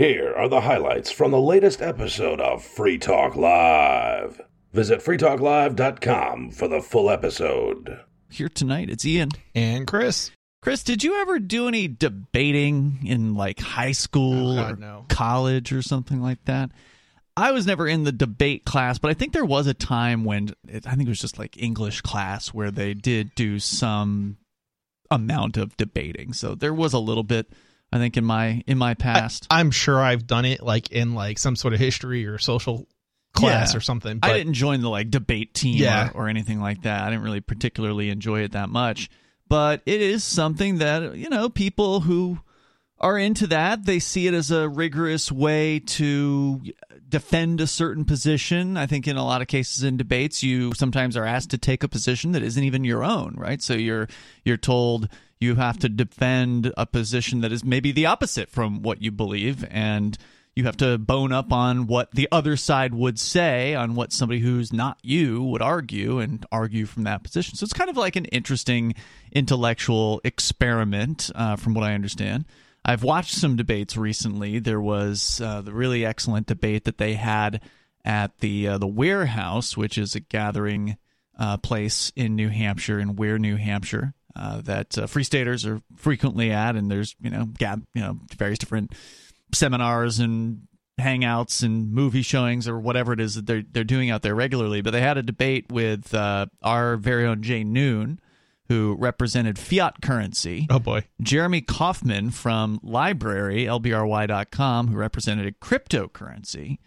[0.00, 4.40] Here are the highlights from the latest episode of Free Talk Live.
[4.72, 8.00] Visit freetalklive.com for the full episode.
[8.30, 9.28] Here tonight, it's Ian.
[9.54, 10.30] And Chris.
[10.62, 15.04] Chris, did you ever do any debating in like high school Oh, God, or no.
[15.10, 16.70] college or something like that?
[17.36, 20.54] I was never in the debate class, but I think there was a time when
[20.66, 24.38] it, I think it was just like English class where they did do some
[25.10, 26.32] amount of debating.
[26.32, 27.52] So there was a little bit,
[27.92, 29.46] I think, in my in my past.
[29.50, 32.86] I'm sure I've done it like in like some sort of history or social
[33.32, 33.78] class Yeah.
[33.78, 34.18] or something.
[34.18, 36.10] But I didn't join the like debate team Yeah.
[36.14, 37.02] or, or anything like that.
[37.02, 39.08] I didn't really particularly enjoy it that much.
[39.48, 42.38] But it is something that, you know, people who
[43.00, 46.60] are into that, they see it as a rigorous way to
[47.08, 48.76] defend a certain position.
[48.76, 51.82] I think in a lot of cases in debates, you sometimes are asked to take
[51.82, 53.60] a position that isn't even your own, right?
[53.62, 54.06] So you're
[54.44, 55.08] you're told
[55.40, 59.64] you have to defend a position that is maybe the opposite from what you believe
[59.70, 60.18] and
[60.54, 64.40] you have to bone up on what the other side would say on what somebody
[64.40, 67.54] who's not you would argue and argue from that position.
[67.56, 68.94] So it's kind of like an interesting
[69.32, 72.44] intellectual experiment uh, from what i understand.
[72.84, 74.58] I've watched some debates recently.
[74.58, 77.62] There was uh, the really excellent debate that they had
[78.04, 80.96] at the uh, the warehouse which is a gathering
[81.38, 85.80] uh, place in new hampshire in Weare new hampshire uh, that uh, free staters are
[85.96, 88.92] frequently at and there's you know gab you know various different
[89.52, 90.62] seminars and
[91.00, 94.80] hangouts and movie showings or whatever it is that they're they're doing out there regularly.
[94.82, 98.20] But they had a debate with uh, our very own Jay Noon,
[98.68, 100.66] who represented fiat currency.
[100.70, 101.04] Oh boy.
[101.20, 106.78] Jeremy Kauffman from Library LBRY.com, who represented a cryptocurrency,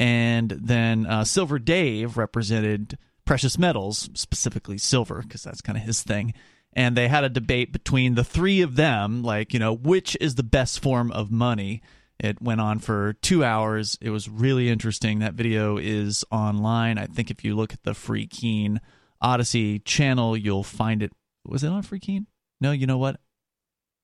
[0.00, 6.02] and then uh, Silver Dave represented precious metals, specifically silver, because that's kind of his
[6.02, 6.32] thing.
[6.76, 10.34] And they had a debate between the three of them, like you know, which is
[10.34, 11.82] the best form of money.
[12.20, 13.98] It went on for two hours.
[14.00, 15.18] It was really interesting.
[15.18, 16.98] That video is online.
[16.98, 18.80] I think if you look at the Free Keene
[19.20, 21.12] Odyssey channel, you'll find it.
[21.46, 22.26] Was it on Free Keene?
[22.60, 23.20] No, you know what?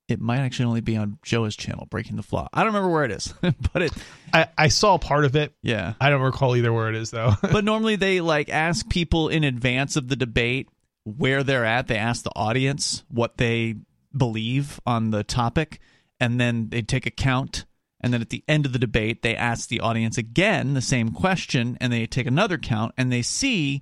[0.08, 2.48] It might actually only be on Joa's channel, Breaking the Flaw.
[2.52, 3.32] I don't remember where it is,
[3.72, 3.92] but it,
[4.32, 5.54] I, I saw part of it.
[5.62, 5.94] yeah.
[6.00, 7.32] I don't recall either where it is though.
[7.42, 10.68] but normally they like ask people in advance of the debate
[11.04, 11.88] where they're at.
[11.88, 13.76] They ask the audience what they
[14.16, 15.80] believe on the topic,
[16.20, 17.64] and then they take a count.
[18.00, 21.12] And then at the end of the debate, they ask the audience again the same
[21.12, 23.80] question, and they take another count, and they see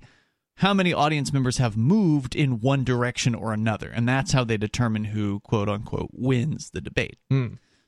[0.57, 3.89] how many audience members have moved in one direction or another.
[3.89, 7.17] And that's how they determine who, quote unquote, wins the debate.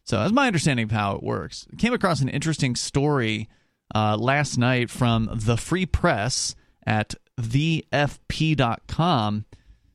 [0.06, 1.68] So that's my understanding of how it works.
[1.72, 3.48] I came across an interesting story
[3.94, 6.56] uh, last night from the Free Press
[6.86, 8.96] at thefp.com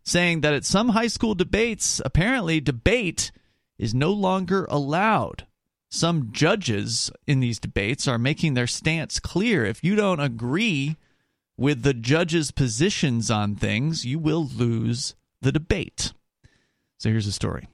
[0.04, 3.30] saying that at some high school debates, apparently debate
[3.78, 5.46] is no longer allowed.
[5.90, 9.64] Some judges in these debates are making their stance clear.
[9.64, 10.96] If you don't agree
[11.56, 16.12] with the judge's positions on things, you will lose the debate.
[16.98, 17.68] So here's the story.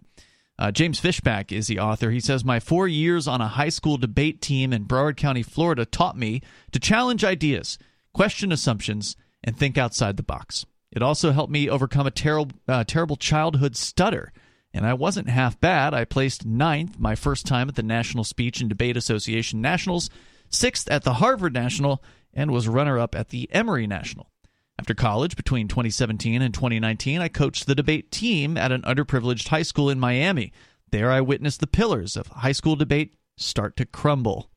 [0.57, 2.11] Uh, James Fishback is the author.
[2.11, 5.85] He says, My four years on a high school debate team in Broward County, Florida,
[5.85, 7.79] taught me to challenge ideas,
[8.13, 10.67] question assumptions, and think outside the box.
[10.91, 14.33] It also helped me overcome a terrible, uh, terrible childhood stutter.
[14.73, 15.95] And I wasn't half bad.
[15.95, 20.11] I placed ninth my first time at the National Speech and Debate Association Nationals,
[20.51, 22.03] sixth at the Harvard National,
[22.33, 24.31] and was runner up at the Emory National.
[24.79, 29.63] After college, between 2017 and 2019, I coached the debate team at an underprivileged high
[29.63, 30.53] school in Miami.
[30.91, 34.51] There, I witnessed the pillars of high school debate start to crumble.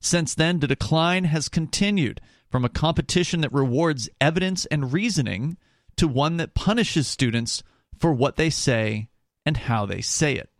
[0.00, 2.20] Since then, the decline has continued
[2.50, 5.56] from a competition that rewards evidence and reasoning
[5.96, 7.62] to one that punishes students
[7.98, 9.08] for what they say
[9.44, 10.50] and how they say it.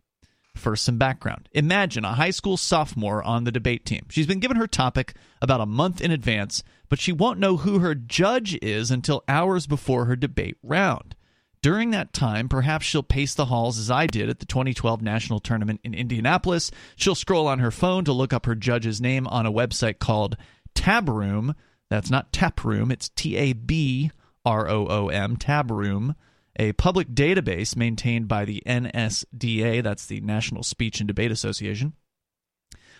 [0.55, 1.49] First, some background.
[1.51, 4.05] Imagine a high school sophomore on the debate team.
[4.09, 7.79] She's been given her topic about a month in advance, but she won't know who
[7.79, 11.15] her judge is until hours before her debate round.
[11.61, 15.39] During that time, perhaps she'll pace the halls as I did at the 2012 national
[15.39, 16.71] tournament in Indianapolis.
[16.95, 20.37] She'll scroll on her phone to look up her judge's name on a website called
[20.75, 21.55] Tabroom.
[21.89, 24.11] That's not tap room, it's T A B
[24.45, 26.15] R O O M, tab room,
[26.57, 31.93] a public database maintained by the NSDA, that's the National Speech and Debate Association.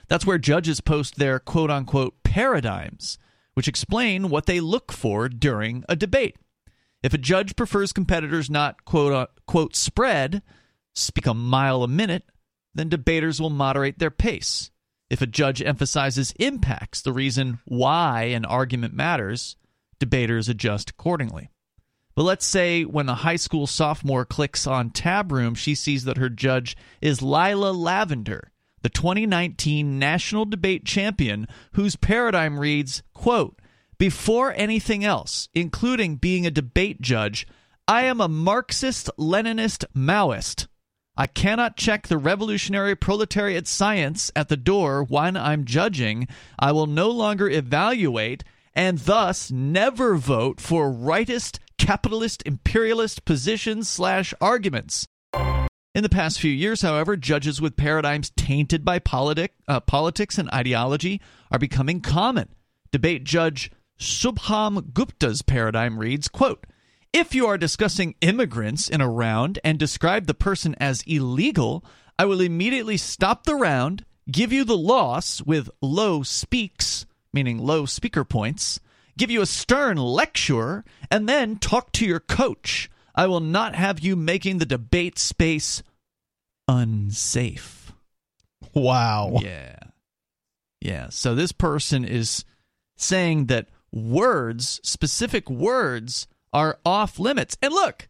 [0.07, 3.17] That's where judges post their quote unquote paradigms,
[3.55, 6.37] which explain what they look for during a debate.
[7.03, 10.41] If a judge prefers competitors not quote uh, unquote spread,
[10.93, 12.23] speak a mile a minute,
[12.73, 14.71] then debaters will moderate their pace.
[15.09, 19.55] If a judge emphasizes impacts, the reason why an argument matters,
[19.99, 21.49] debaters adjust accordingly.
[22.15, 26.17] But let's say when a high school sophomore clicks on Tab Room, she sees that
[26.17, 28.51] her judge is Lila Lavender.
[28.81, 33.59] the 2019 national debate champion, whose paradigm reads, quote,
[33.97, 37.47] before anything else, including being a debate judge,
[37.87, 40.67] I am a Marxist Leninist Maoist.
[41.19, 46.27] I cannot check the revolutionary proletariat science at the door when I'm judging.
[46.59, 48.43] I will no longer evaluate
[48.75, 55.07] and thus never vote for rightist capitalist imperialist positions slash arguments.
[55.33, 60.47] In the past few years, however, judges with paradigms tainted by politic, uh, politics and
[60.51, 61.19] ideology
[61.51, 62.49] are becoming common.
[62.91, 66.67] Debate judge Subham Gupta's paradigm reads, quote,
[67.13, 71.83] if you are discussing immigrants in a round and describe the person as illegal,
[72.19, 77.85] I will immediately stop the round, give you the loss with low speaks, meaning low
[77.85, 78.79] speaker points,
[79.17, 82.89] give you a stern lecture, and then talk to your coach.
[83.15, 85.81] I will not have you making the debate space
[86.67, 87.93] unsafe.
[88.73, 89.39] Wow.
[89.41, 89.77] Yeah.
[90.81, 91.09] Yeah.
[91.09, 92.45] So this person is
[92.95, 97.57] saying that words, specific words, are off limits.
[97.61, 98.07] And look,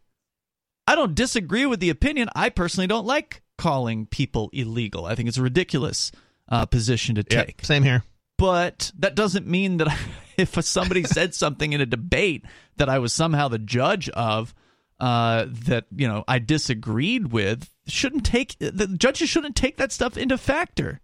[0.86, 2.28] I don't disagree with the opinion.
[2.34, 5.04] I personally don't like calling people illegal.
[5.04, 6.12] I think it's a ridiculous
[6.48, 7.58] uh, position to take.
[7.58, 8.04] Yep, same here.
[8.38, 9.94] But that doesn't mean that
[10.38, 12.44] if somebody said something in a debate
[12.76, 14.54] that I was somehow the judge of,
[15.00, 20.16] uh, that you know I disagreed with, shouldn't take the judges shouldn't take that stuff
[20.16, 21.00] into factor.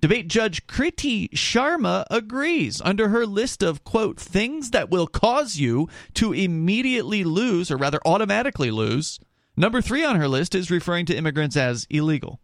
[0.00, 5.88] Debate judge Kriti Sharma agrees under her list of, quote, things that will cause you
[6.14, 9.20] to immediately lose, or rather automatically lose.
[9.58, 12.40] Number three on her list is referring to immigrants as illegal.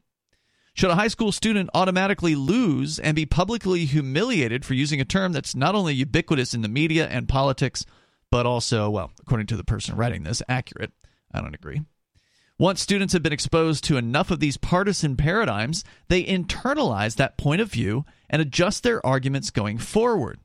[0.75, 5.33] Should a high school student automatically lose and be publicly humiliated for using a term
[5.33, 7.87] that's not only ubiquitous in the media and politics,
[8.31, 10.93] but also, well, according to the person writing this, accurate?
[11.33, 11.81] I don't agree.
[12.59, 17.61] Once students have been exposed to enough of these partisan paradigms, they internalize that point
[17.61, 20.39] of view and adjust their arguments going forward.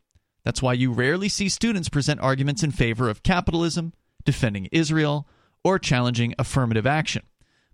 [0.44, 3.94] That's why you rarely see students present arguments in favor of capitalism,
[4.26, 5.26] defending Israel,
[5.64, 7.24] or challenging affirmative action.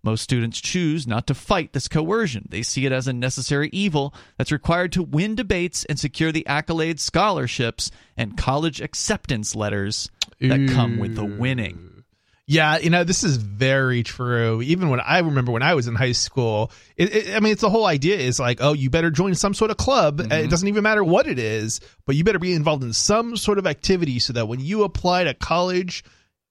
[0.04, 2.48] Most students choose not to fight this coercion.
[2.50, 6.46] They see it as a necessary evil that's required to win debates and secure the
[6.48, 11.97] accolades, scholarships, and college acceptance letters that come with the winning.
[12.50, 14.62] Yeah, you know, this is very true.
[14.62, 17.62] Even when I remember when I was in high school, it, it, I mean, it's
[17.62, 20.20] the whole idea is like, oh, you better join some sort of club.
[20.20, 20.32] Mm-hmm.
[20.32, 23.58] It doesn't even matter what it is, but you better be involved in some sort
[23.58, 26.06] of activity so that when you apply to college,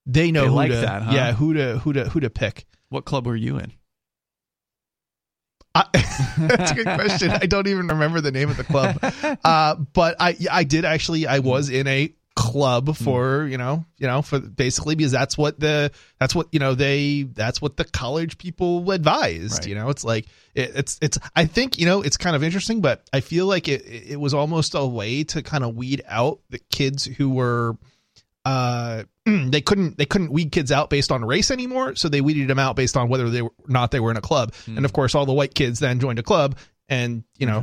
[0.05, 1.13] they know They who like to, that, huh?
[1.15, 2.67] yeah, who to who to who to pick.
[2.91, 3.73] What club were you in?
[5.75, 5.87] I,
[6.39, 7.31] that's a good question.
[7.31, 8.99] I don't even remember the name of the club,
[9.45, 11.27] uh, but I I did actually.
[11.27, 15.59] I was in a club for you know you know for basically because that's what
[15.59, 15.91] the
[16.21, 19.69] that's what you know they that's what the college people advised Right.
[19.69, 19.88] you know?
[19.88, 23.21] It's like it, it's it's i think you know it's kind of interesting but i
[23.21, 27.06] feel like it it was almost a way to kind of weed out the kids
[27.06, 27.79] who were
[28.44, 32.49] uh they couldn't they couldn't weed kids out based on race anymore so they weeded
[32.49, 34.53] them out based on whether they were not they were in a club.
[34.67, 36.56] And of course all the white kids then joined a club
[36.88, 37.55] and you know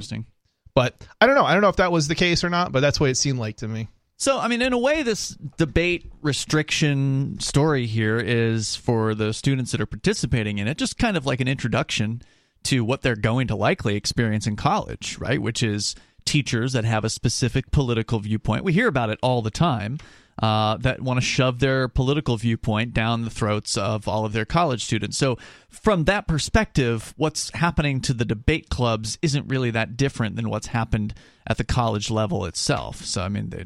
[0.73, 1.45] but i don't know.
[1.45, 3.37] I don't know if that was the case or not but that's what it seemed
[3.39, 3.87] like to me
[4.23, 9.73] So, I mean, in a way, this debate restriction story here is for the students
[9.73, 12.21] that are participating in it, just kind of like an introduction
[12.63, 15.41] to what they're going to likely experience in college, right?
[15.41, 15.93] Which is
[16.23, 18.63] teachers that have a specific political viewpoint.
[18.63, 19.97] We hear about it all the time.
[20.41, 24.45] Uh, that want to shove their political viewpoint down the throats of all of their
[24.45, 25.17] college students.
[25.17, 25.37] So,
[25.69, 30.67] from that perspective, what's happening to the debate clubs isn't really that different than what's
[30.67, 31.13] happened
[31.45, 33.05] at the college level itself.
[33.05, 33.65] So, I mean, they,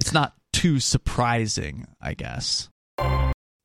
[0.00, 2.70] it's not too surprising, I guess.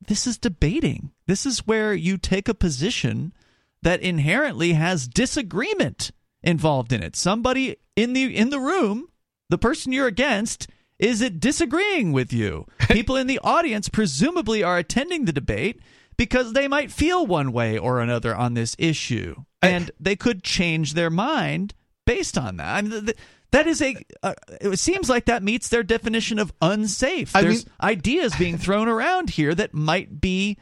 [0.06, 1.12] This is debating.
[1.28, 3.34] This is where you take a position
[3.82, 6.12] that inherently has disagreement
[6.44, 7.16] involved in it.
[7.16, 9.08] Somebody in the in the room,
[9.50, 10.68] the person you're against,
[11.00, 12.66] is it disagreeing with you.
[12.90, 15.80] People in the audience presumably are attending the debate
[16.18, 20.94] because they might feel one way or another on this issue, and they could change
[20.94, 21.74] their mind
[22.06, 22.76] based on that.
[22.76, 23.18] I mean, th- th-
[23.56, 23.96] that is a.
[24.22, 27.36] Uh, it seems like that meets their definition of unsafe.
[27.36, 30.58] I There's mean- ideas being thrown around here that might be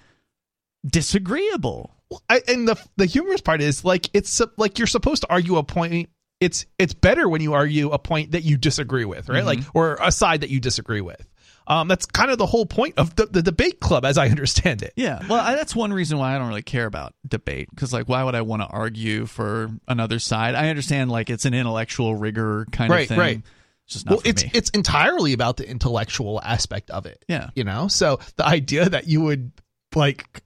[0.85, 1.91] disagreeable.
[2.29, 5.63] I, and the the humorous part is like it's like you're supposed to argue a
[5.63, 6.09] point.
[6.39, 9.45] It's it's better when you argue a point that you disagree with, right?
[9.45, 11.25] Like or a side that you disagree with.
[11.67, 14.81] Um, that's kind of the whole point of the, the debate club, as I understand
[14.81, 14.93] it.
[14.95, 18.09] Yeah, well, I, that's one reason why I don't really care about debate because, like,
[18.09, 20.55] why would I want to argue for another side?
[20.55, 23.17] I understand, like, it's an intellectual rigor kind Right, of thing.
[23.19, 23.41] right.
[23.85, 24.51] It's just not Well, it's me.
[24.53, 27.23] it's entirely about the intellectual aspect of it.
[27.27, 27.49] Yeah.
[27.55, 27.87] you know.
[27.87, 29.51] So the idea that you would
[29.95, 30.41] like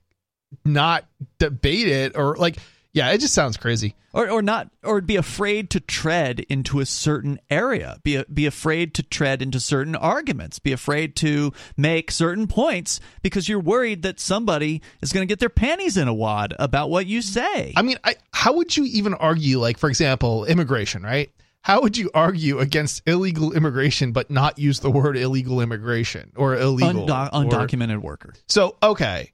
[0.64, 1.04] not
[1.38, 2.58] debate it or like
[2.98, 3.94] Yeah, it just sounds crazy.
[4.12, 7.98] Or, or not, or be afraid to tread into a certain area.
[8.02, 10.58] Be be afraid to tread into certain arguments.
[10.58, 15.38] Be afraid to make certain points because you're worried that somebody is going to get
[15.38, 17.72] their panties in a wad about what you say.
[17.76, 21.30] I mean, I, how would you even argue, like, for example, immigration, right?
[21.60, 26.56] How would you argue against illegal immigration but not use the word illegal immigration or
[26.56, 28.34] illegal Undo- or- undocumented worker.
[28.48, 29.32] So okay,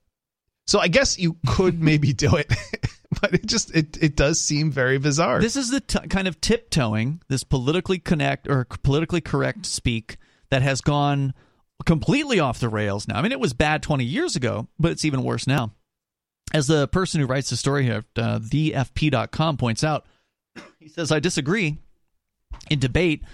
[0.67, 2.53] so I guess you could maybe do it,
[3.21, 5.41] but it just it it does seem very bizarre.
[5.41, 10.17] This is the t- kind of tiptoeing, this politically connect or politically correct speak
[10.51, 11.35] that has gone
[11.85, 13.19] completely off the rails now.
[13.19, 15.73] I mean, it was bad 20 years ago, but it's even worse now.
[16.53, 20.07] As the person who writes the story here, uh, thefp.com points out,
[20.79, 21.79] he says, I disagree.
[22.71, 23.25] In debate,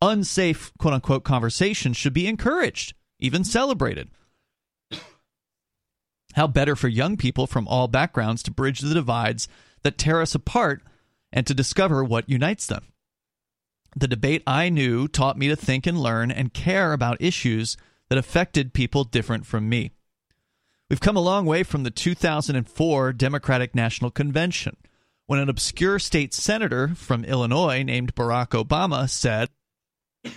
[0.00, 4.08] unsafe quote unquote conversation should be encouraged, even celebrated.
[6.34, 9.48] How better for young people from all backgrounds to bridge the divides
[9.82, 10.82] that tear us apart
[11.32, 12.86] and to discover what unites them.
[13.96, 17.76] The debate I knew taught me to think and learn and care about issues
[18.08, 19.90] that affected people different from me.
[20.88, 24.76] We've come a long way from the 2004 Democratic National Convention,
[25.26, 29.48] when an obscure state senator from Illinois named Barack Obama said,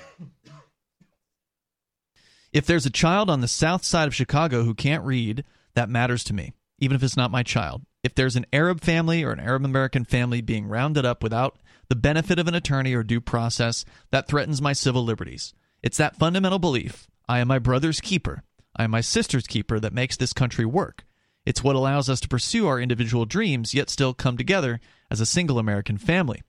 [2.53, 5.43] If there's a child on the south side of Chicago who can't read,
[5.75, 7.83] that matters to me, even if it's not my child.
[8.03, 11.57] If there's an Arab family or an Arab American family being rounded up without
[11.89, 15.53] the benefit of an attorney or due process, that threatens my civil liberties.
[15.81, 18.43] It's that fundamental belief I am my brother's keeper,
[18.75, 21.05] I am my sister's keeper that makes this country work.
[21.45, 24.79] It's what allows us to pursue our individual dreams, yet still come together
[25.11, 26.41] as a single American family.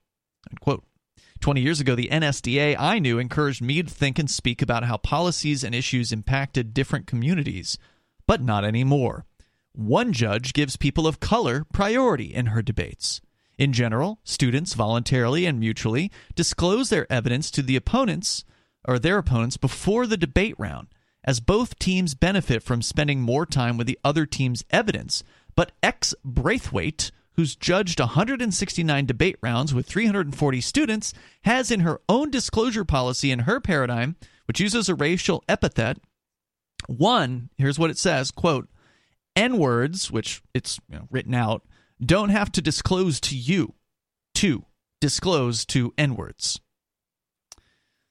[0.49, 0.85] Unquote.
[1.41, 4.97] 20 years ago, the NSDA I knew encouraged me to think and speak about how
[4.97, 7.77] policies and issues impacted different communities,
[8.27, 9.25] but not anymore.
[9.73, 13.21] One judge gives people of color priority in her debates.
[13.57, 18.43] In general, students voluntarily and mutually disclose their evidence to the opponents
[18.87, 20.87] or their opponents before the debate round,
[21.23, 25.23] as both teams benefit from spending more time with the other team's evidence.
[25.55, 31.13] But ex Braithwaite, who's judged 169 debate rounds with 340 students,
[31.43, 34.15] has in her own disclosure policy in her paradigm,
[34.47, 35.97] which uses a racial epithet,
[36.87, 38.69] one, here's what it says, quote,
[39.35, 41.63] N words, which it's you know, written out,
[42.03, 43.73] don't have to disclose to you.
[44.33, 44.65] Two,
[45.01, 46.59] disclose to N words.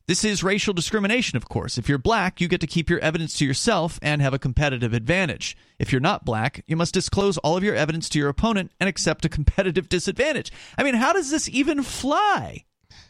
[0.06, 1.78] This is racial discrimination, of course.
[1.78, 4.92] If you're black, you get to keep your evidence to yourself and have a competitive
[4.92, 5.56] advantage.
[5.78, 8.86] If you're not black, you must disclose all of your evidence to your opponent and
[8.86, 10.52] accept a competitive disadvantage.
[10.76, 12.64] I mean, how does this even fly?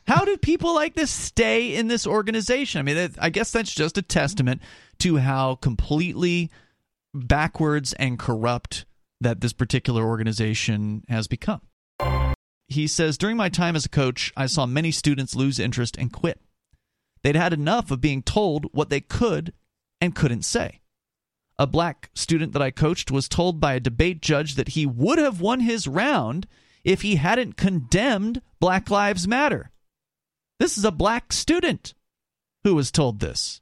[0.06, 2.78] How do people like this stay in this organization?
[2.78, 4.62] I mean, I guess that's just a testament
[5.00, 6.50] to how completely
[7.14, 8.84] backwards and corrupt
[9.20, 11.60] that this particular organization has become.
[12.68, 16.12] He says, During my time as a coach, I saw many students lose interest and
[16.12, 16.40] quit.
[17.22, 19.52] They'd had enough of being told what they could
[20.00, 20.80] and couldn't say.
[21.58, 25.18] A black student that I coached was told by a debate judge that he would
[25.18, 26.46] have won his round
[26.82, 29.70] if he hadn't condemned Black Lives Matter.
[30.58, 31.94] This is a black student
[32.64, 33.60] who was told this.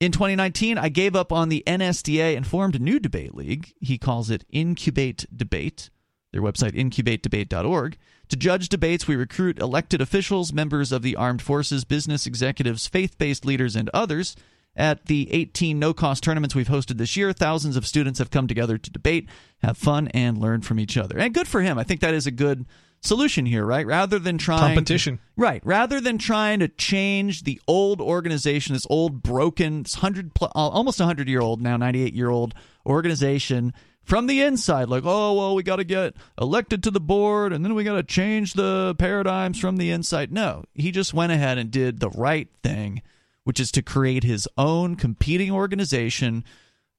[0.00, 3.74] In 2019, I gave up on the NSDA and formed a new debate league.
[3.82, 5.90] He calls it Incubate Debate.
[6.32, 7.98] Their website, incubatedebate.org.
[8.30, 13.18] To judge debates, we recruit elected officials, members of the armed forces, business executives, faith
[13.18, 14.36] based leaders, and others.
[14.74, 18.46] At the 18 no cost tournaments we've hosted this year, thousands of students have come
[18.46, 19.28] together to debate,
[19.62, 21.18] have fun, and learn from each other.
[21.18, 21.76] And good for him.
[21.76, 22.64] I think that is a good
[23.02, 23.86] solution here, right?
[23.86, 25.18] Rather than trying Competition.
[25.36, 25.62] right?
[25.64, 30.68] Rather than trying to change the old organization, this old broken, this hundred pl- uh,
[30.68, 32.54] almost hundred year old now, ninety eight year old
[32.86, 37.52] organization from the inside, like oh well, we got to get elected to the board,
[37.52, 40.32] and then we got to change the paradigms from the inside.
[40.32, 43.02] No, he just went ahead and did the right thing,
[43.44, 46.44] which is to create his own competing organization,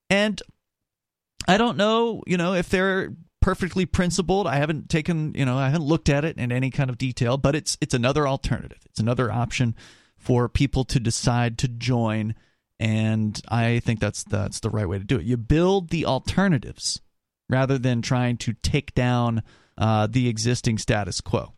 [0.09, 0.41] and
[1.47, 4.47] I don't know, you know, if they're perfectly principled.
[4.47, 7.37] I haven't taken, you know, I haven't looked at it in any kind of detail,
[7.37, 8.79] but it's it's another alternative.
[8.85, 9.75] It's another option
[10.17, 12.35] for people to decide to join
[12.81, 15.25] and I think that's that's the right way to do it.
[15.25, 16.99] You build the alternatives
[17.47, 19.43] rather than trying to take down
[19.77, 21.53] uh, the existing status quo.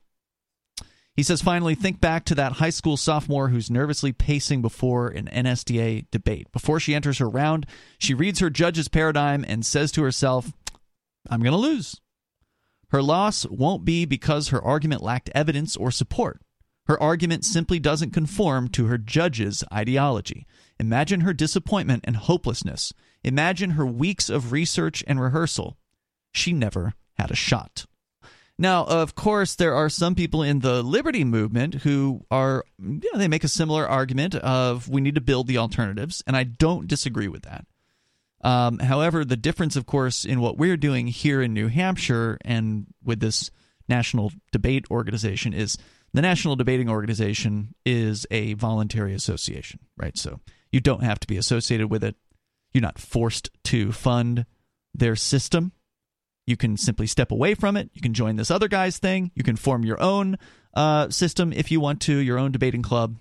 [1.15, 5.29] He says, finally, think back to that high school sophomore who's nervously pacing before an
[5.31, 6.51] NSDA debate.
[6.51, 7.67] Before she enters her round,
[7.99, 10.51] she reads her judge's paradigm and says to herself,
[11.29, 11.99] I'm going to lose.
[12.89, 16.41] Her loss won't be because her argument lacked evidence or support.
[16.85, 20.45] Her argument simply doesn't conform to her judge's ideology.
[20.79, 22.93] Imagine her disappointment and hopelessness.
[23.23, 25.77] Imagine her weeks of research and rehearsal.
[26.33, 27.85] She never had a shot.
[28.59, 33.17] Now, of course, there are some people in the liberty movement who are, you know,
[33.17, 36.87] they make a similar argument of we need to build the alternatives, and I don't
[36.87, 37.65] disagree with that.
[38.43, 42.87] Um, however, the difference, of course, in what we're doing here in New Hampshire and
[43.03, 43.49] with this
[43.87, 45.77] national debate organization is
[46.13, 50.17] the National Debating Organization is a voluntary association, right?
[50.17, 50.39] So
[50.71, 52.15] you don't have to be associated with it.
[52.73, 54.45] You're not forced to fund
[54.93, 55.71] their system.
[56.45, 57.89] You can simply step away from it.
[57.93, 59.31] You can join this other guy's thing.
[59.35, 60.37] You can form your own
[60.73, 63.17] uh, system if you want to, your own debating club,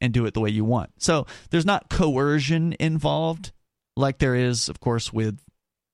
[0.00, 0.90] and do it the way you want.
[0.98, 3.52] So there's not coercion involved
[3.96, 5.38] like there is, of course, with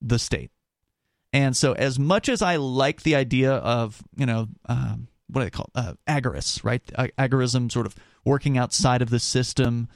[0.00, 0.50] the state.
[1.32, 5.44] And so, as much as I like the idea of, you know, um, what do
[5.44, 5.70] they call?
[5.74, 5.94] Uh,
[6.62, 6.82] right?
[7.18, 9.88] Agorism sort of working outside of the system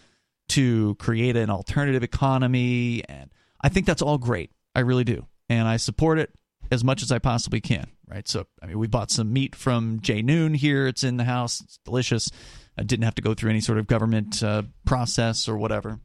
[0.50, 3.02] to create an alternative economy.
[3.08, 3.30] And
[3.62, 4.50] I think that's all great.
[4.74, 5.26] I really do.
[5.48, 6.30] And I support it
[6.70, 8.26] as much as I possibly can, right?
[8.28, 10.86] So, I mean, we bought some meat from J Noon here.
[10.86, 11.60] It's in the house.
[11.60, 12.30] It's delicious.
[12.76, 15.98] I didn't have to go through any sort of government uh, process or whatever.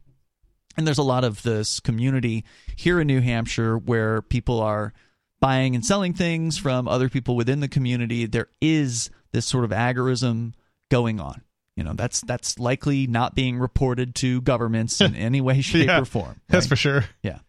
[0.77, 4.93] And there's a lot of this community here in New Hampshire where people are
[5.39, 8.25] buying and selling things from other people within the community.
[8.25, 10.53] There is this sort of agorism
[10.89, 11.41] going on.
[11.75, 16.01] You know, that's that's likely not being reported to governments in any way, shape, yeah,
[16.01, 16.27] or form.
[16.27, 16.37] Right?
[16.49, 17.05] That's for sure.
[17.21, 17.39] Yeah.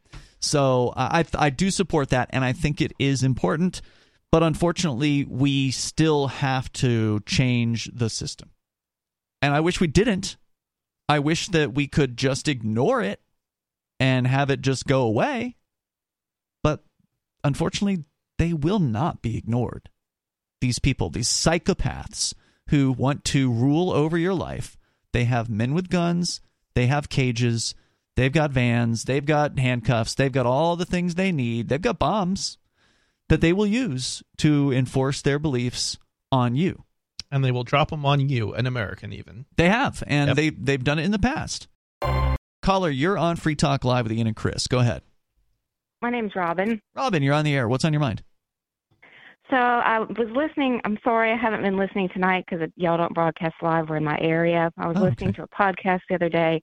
[0.40, 3.80] So I I do support that, and I think it is important.
[4.30, 8.50] But unfortunately, we still have to change the system.
[9.40, 10.36] And I wish we didn't.
[11.08, 13.20] I wish that we could just ignore it
[13.98, 15.56] and have it just go away.
[16.62, 16.84] But
[17.42, 18.04] unfortunately,
[18.36, 19.88] they will not be ignored.
[20.60, 22.34] These people, these psychopaths
[22.68, 24.76] who want to rule over your life,
[25.12, 26.40] they have men with guns,
[26.74, 27.74] they have cages,
[28.16, 31.98] they've got vans, they've got handcuffs, they've got all the things they need, they've got
[31.98, 32.58] bombs
[33.28, 35.98] that they will use to enforce their beliefs
[36.30, 36.84] on you.
[37.30, 39.44] And they will drop them on you, an American, even.
[39.56, 40.36] They have, and yep.
[40.36, 41.68] they they've done it in the past.
[42.62, 44.66] Caller, you're on Free Talk Live with Ian and Chris.
[44.66, 45.02] Go ahead.
[46.00, 46.80] My name's Robin.
[46.94, 47.68] Robin, you're on the air.
[47.68, 48.22] What's on your mind?
[49.50, 50.80] So I was listening.
[50.84, 53.88] I'm sorry I haven't been listening tonight because y'all don't broadcast live.
[53.88, 54.70] We're in my area.
[54.76, 55.36] I was oh, listening okay.
[55.36, 56.62] to a podcast the other day,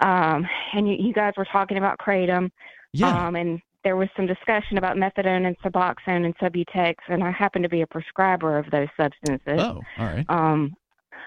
[0.00, 2.50] um, and you, you guys were talking about kratom.
[2.92, 3.26] Yeah.
[3.26, 7.62] Um, and there was some discussion about methadone and Suboxone and Subutex, and I happen
[7.62, 9.60] to be a prescriber of those substances.
[9.60, 10.24] Oh, all right.
[10.28, 10.74] Um,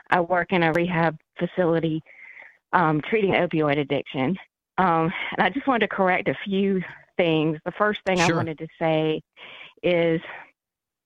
[0.10, 2.02] I work in a rehab facility
[2.74, 4.36] um, treating opioid addiction.
[4.78, 6.82] Um, and I just wanted to correct a few
[7.16, 7.60] things.
[7.66, 8.34] The first thing sure.
[8.34, 9.22] I wanted to say
[9.84, 10.22] is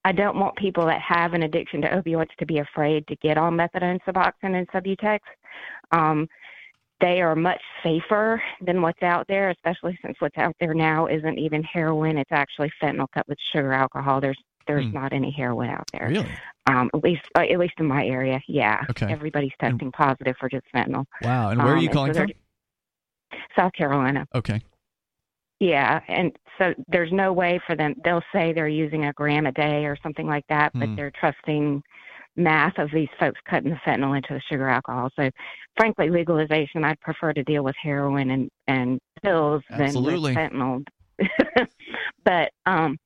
[0.03, 3.37] I don't want people that have an addiction to opioids to be afraid to get
[3.37, 5.19] on methadone, Suboxone, and Subutex.
[5.91, 6.27] Um,
[7.01, 11.37] they are much safer than what's out there, especially since what's out there now isn't
[11.37, 12.17] even heroin.
[12.17, 14.21] It's actually fentanyl cut with sugar alcohol.
[14.21, 14.93] There's there's mm.
[14.93, 16.07] not any heroin out there.
[16.09, 16.31] Really?
[16.67, 18.83] Um, at least uh, at least in my area, yeah.
[18.91, 19.11] Okay.
[19.11, 21.05] Everybody's testing and, positive for just fentanyl.
[21.23, 21.49] Wow.
[21.49, 22.31] And where are you um, calling so from?
[23.57, 24.27] South Carolina.
[24.35, 24.61] Okay.
[25.59, 27.93] Yeah, and so there's no way for them.
[28.03, 30.95] They'll say they're using a gram a day or something like that, but mm.
[30.95, 31.83] they're trusting
[32.36, 35.10] math of these folks cutting the fentanyl into the sugar alcohol.
[35.15, 35.30] So,
[35.78, 40.34] frankly, legalization, I'd prefer to deal with heroin and and pills Absolutely.
[40.34, 40.86] than fentanyl.
[42.26, 42.98] but um,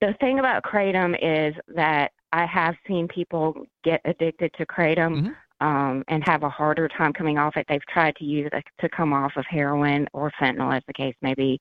[0.00, 4.96] the thing about kratom is that I have seen people get addicted to kratom.
[4.96, 5.30] Mm-hmm.
[5.58, 7.64] Um, and have a harder time coming off it.
[7.66, 11.14] They've tried to use it to come off of heroin or fentanyl, as the case
[11.22, 11.58] may be,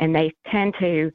[0.00, 1.12] and they tend to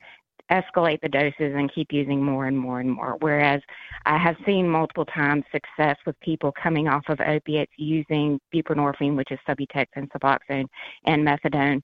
[0.52, 3.16] escalate the doses and keep using more and more and more.
[3.20, 3.62] Whereas
[4.06, 9.32] I have seen multiple times success with people coming off of opiates using buprenorphine, which
[9.32, 10.66] is Subutex and Suboxone,
[11.06, 11.82] and methadone.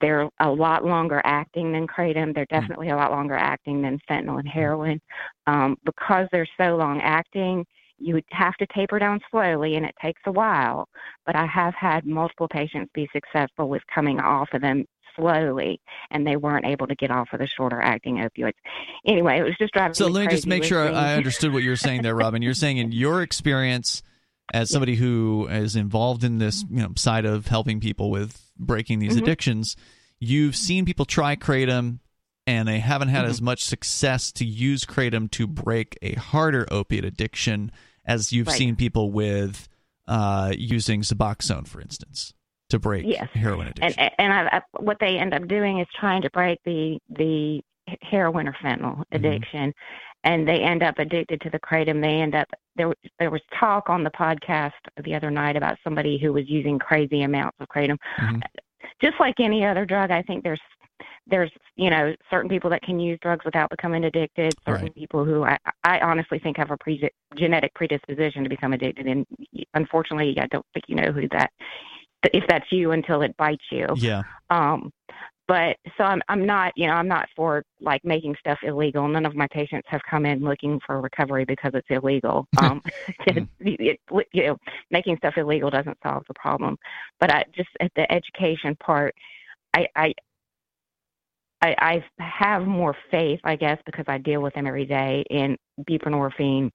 [0.00, 2.34] They're a lot longer acting than kratom.
[2.34, 2.54] They're hmm.
[2.54, 5.00] definitely a lot longer acting than fentanyl and heroin.
[5.46, 7.64] Um, because they're so long acting,
[7.98, 10.88] you would have to taper down slowly and it takes a while.
[11.24, 14.84] But I have had multiple patients be successful with coming off of them
[15.16, 18.54] slowly and they weren't able to get off of the shorter acting opioids.
[19.06, 21.76] Anyway, it was just driving So let me just make sure I understood what you're
[21.76, 22.42] saying there, Robin.
[22.42, 24.02] You're saying in your experience
[24.52, 29.00] as somebody who is involved in this you know side of helping people with breaking
[29.00, 29.24] these mm-hmm.
[29.24, 29.76] addictions,
[30.20, 31.98] you've seen people try kratom
[32.46, 33.30] and they haven't had mm-hmm.
[33.30, 37.72] as much success to use kratom to break a harder opiate addiction
[38.04, 38.56] as you've right.
[38.56, 39.68] seen people with
[40.06, 42.32] uh, using Suboxone, for instance
[42.70, 43.28] to break yes.
[43.32, 43.94] heroin addiction.
[43.98, 47.60] And and I, I, what they end up doing is trying to break the the
[48.02, 49.16] heroin or fentanyl mm-hmm.
[49.16, 50.32] addiction, mm-hmm.
[50.32, 52.00] and they end up addicted to the kratom.
[52.00, 52.92] They end up there.
[53.18, 54.72] There was talk on the podcast
[55.04, 57.98] the other night about somebody who was using crazy amounts of kratom.
[58.20, 58.40] Mm-hmm.
[59.00, 60.60] Just like any other drug, I think there's
[61.26, 64.94] there's you know certain people that can use drugs without becoming addicted certain Right.
[64.94, 69.26] people who I, I honestly think have a pre- genetic predisposition to become addicted and
[69.74, 71.50] unfortunately i don't think you know who that
[72.32, 73.86] if that's you until it bites you.
[73.96, 74.22] Yeah.
[74.50, 74.92] um
[75.48, 79.06] but so i'm i'm not you know i'm not for like making stuff illegal.
[79.08, 82.46] None of my patients have come in looking for recovery because it's illegal.
[82.62, 82.82] Um
[83.26, 84.00] it, it,
[84.32, 84.56] you know
[84.90, 86.76] making stuff illegal doesn't solve the problem.
[87.20, 89.14] But i just at the education part
[89.74, 90.14] i i
[91.62, 95.56] I, I have more faith, I guess, because I deal with them every day in
[95.88, 96.70] buprenorphine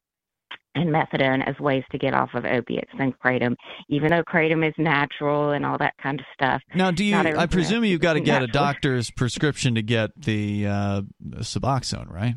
[0.75, 3.55] and methadone as ways to get off of opiates than kratom.
[3.89, 7.15] Even though kratom is natural and all that kind of stuff, Now, do you?
[7.17, 11.01] I presume you've got to get a doctor's prescription to get the uh,
[11.39, 12.35] Suboxone, right?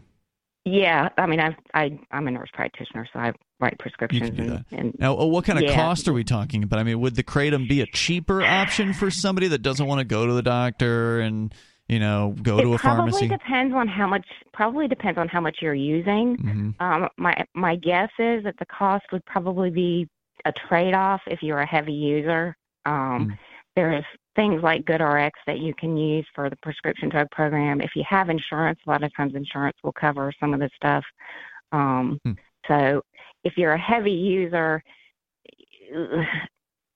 [0.66, 4.30] Yeah, I mean, I've, I I'm a nurse practitioner, so I write prescriptions.
[4.30, 4.64] You can do that.
[4.72, 5.74] and Now, uh, what kind of Yeah.
[5.74, 6.78] cost are we talking about?
[6.78, 10.04] I mean, would the kratom be a cheaper option for somebody that doesn't want to
[10.06, 11.54] go to the doctor and
[11.88, 13.28] you know go to a probably pharmacy?
[13.28, 14.26] depends on how much.
[14.52, 16.36] Probably depends on how much you're using.
[16.36, 20.08] hmm Um, my my guess is that the cost would probably be
[20.44, 22.56] a trade off if you're a heavy user.
[22.86, 23.38] Um, Mm.
[23.76, 24.04] There's
[24.36, 27.80] things like GoodRx that you can use for the prescription drug program.
[27.80, 31.04] If you have insurance, a lot of times insurance will cover some of the stuff.
[31.72, 32.32] Um, Hmm.
[32.68, 33.02] So
[33.42, 34.82] if you're a heavy user,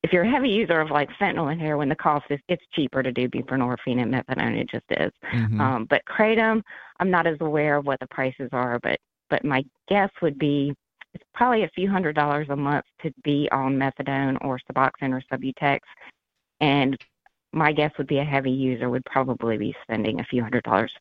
[0.08, 3.02] if you're a heavy user of like fentanyl and heroin, the cost is it's cheaper
[3.02, 4.58] to do buprenorphine and methadone.
[4.58, 5.12] It just is.
[5.30, 6.62] hmm Um, but kratom,
[6.98, 10.74] I'm not as aware of what the prices are, but but my guess would be
[11.12, 15.22] it's probably a few hundred dollars a month to be on methadone or Suboxone or
[15.30, 15.80] Subutex,
[16.62, 16.96] and
[17.52, 20.92] my guess would be a heavy user would probably be spending a few hundred dollars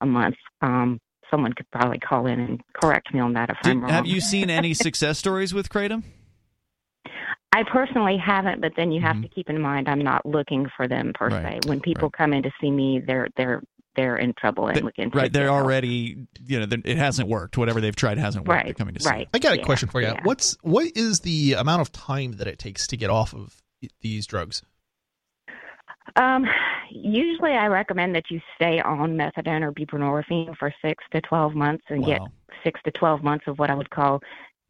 [0.00, 0.34] a month.
[0.60, 0.98] Um,
[1.30, 3.90] someone could probably call in and correct me on that if I'm wrong.
[3.90, 6.02] have you seen any success stories with kratom?
[7.52, 9.22] I personally haven't, but then you have Mhm.
[9.22, 11.68] to keep in mind I'm not looking for them per Right, se.
[11.68, 12.12] When people right.
[12.12, 13.62] come in to see me, they're they're
[13.94, 15.62] they're in trouble and They- looking right, they're help.
[15.64, 17.56] already you know it hasn't worked.
[17.56, 18.64] Whatever they've tried hasn't worked.
[18.66, 19.08] They're coming to see.
[19.08, 19.28] right.
[19.32, 20.08] I got a Yeah, question for you.
[20.08, 20.20] yeah.
[20.22, 23.62] What's what is the amount of time that it takes to get off of
[24.02, 24.62] these drugs?
[26.16, 26.46] Um,
[26.90, 31.84] usually, I recommend that you stay on methadone or buprenorphine for six to twelve months
[31.88, 32.20] and get
[32.62, 34.20] six to twelve months of what I would call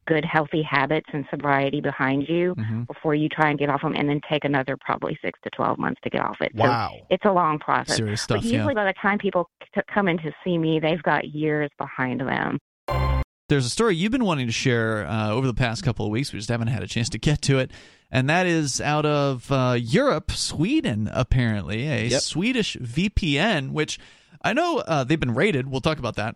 [0.07, 3.95] good, healthy habits and sobriety behind you hmm before you try and get off them,
[3.97, 6.53] and then take another probably six to twelve months to get off it.
[6.57, 6.93] So Wow.
[7.11, 7.97] it's a long process.
[7.97, 8.39] Serious stuff.
[8.43, 8.57] but Yeah.
[8.59, 12.21] usually, by the time people c- come in to see me, they've got years behind
[12.21, 12.59] them.
[13.49, 16.33] there's a story you've been wanting to share uh, over the past couple of weeks.
[16.33, 17.71] We just haven't had a chance to get to it.
[18.11, 21.87] And that is out of uh, Europe, Sweden, apparently.
[21.89, 22.21] A Yep.
[22.23, 24.01] Swedish VPN, which
[24.43, 25.69] I know uh, they've been raided.
[25.71, 26.35] We'll talk about that.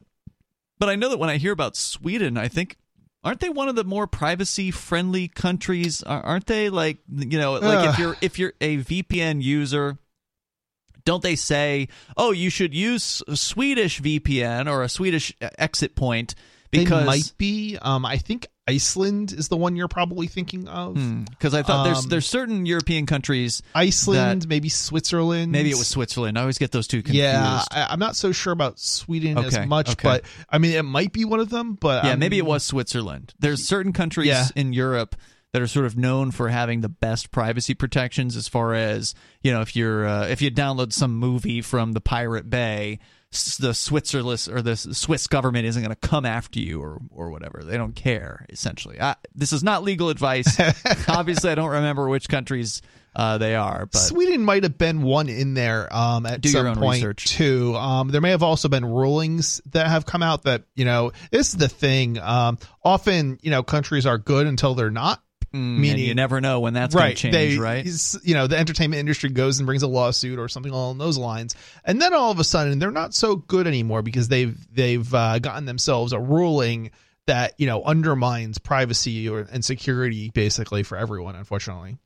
[0.78, 2.76] But I know that when I hear about Sweden, I think.
[3.22, 6.02] Aren't they one of the more privacy-friendly countries?
[6.02, 9.98] Aren't they like you know, like if you're if you're a VPN user,
[11.04, 15.94] don't they say, "Oh, you should use a Swedish VPN or a Swedish uh, exit
[15.94, 16.35] point"?
[16.70, 17.76] Because they might be.
[17.80, 20.94] Um, I think Iceland is the one you're probably thinking of.
[21.30, 23.62] because I thought there's Um, there's certain European countries.
[23.74, 25.52] Iceland, maybe Switzerland.
[25.52, 26.38] Maybe it was Switzerland.
[26.38, 27.22] I always get those two confused.
[27.24, 30.09] Yeah, I, I'm not so sure about Sweden Okay, as much, okay.
[30.09, 31.74] but I mean, it might be one of them.
[31.80, 33.35] But yeah, um, maybe it was Switzerland.
[33.38, 34.46] There's certain countries Yeah.
[34.56, 35.16] in Europe
[35.52, 39.50] that are sort of known for having the best privacy protections as far as you
[39.52, 43.00] know if you're uh, if you download some movie from the Pirate Bay
[43.61, 47.62] the Switzerland or the Swiss government isn't going to come after you or or whatever
[47.64, 50.59] they don't care essentially I, this is not legal advice
[51.09, 52.83] obviously I don't remember which countries
[53.14, 56.61] uh, they are but Sweden might have been one in there um, at Do your
[56.62, 57.27] some own point research.
[57.27, 57.75] too.
[57.77, 61.49] Um, there may have also been rulings that have come out that you know this
[61.49, 62.19] is the thing.
[62.21, 65.21] Um, often you know countries are good until they're not.
[65.55, 67.17] Mm, meaning- you never know when that's going right.
[67.17, 67.85] to change they, right
[68.23, 71.57] You know the entertainment industry goes and brings a lawsuit or something along those lines,
[71.85, 75.39] and then all of a sudden they're not so good anymore because they've they've uh,
[75.41, 76.93] gotten themselves a ruling
[77.27, 81.35] that you know undermines privacy or and security basically for everyone.
[81.35, 81.99] Unfortunately.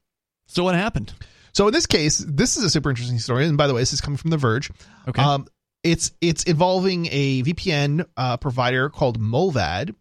[0.46, 1.12] so what happened
[1.52, 3.92] So in this case, this is a super interesting story, and by the way, this
[3.92, 4.70] is coming from The Verge.
[5.06, 5.46] okay Um,
[5.82, 9.94] it's it's involving a VPN uh, provider called Mullvad,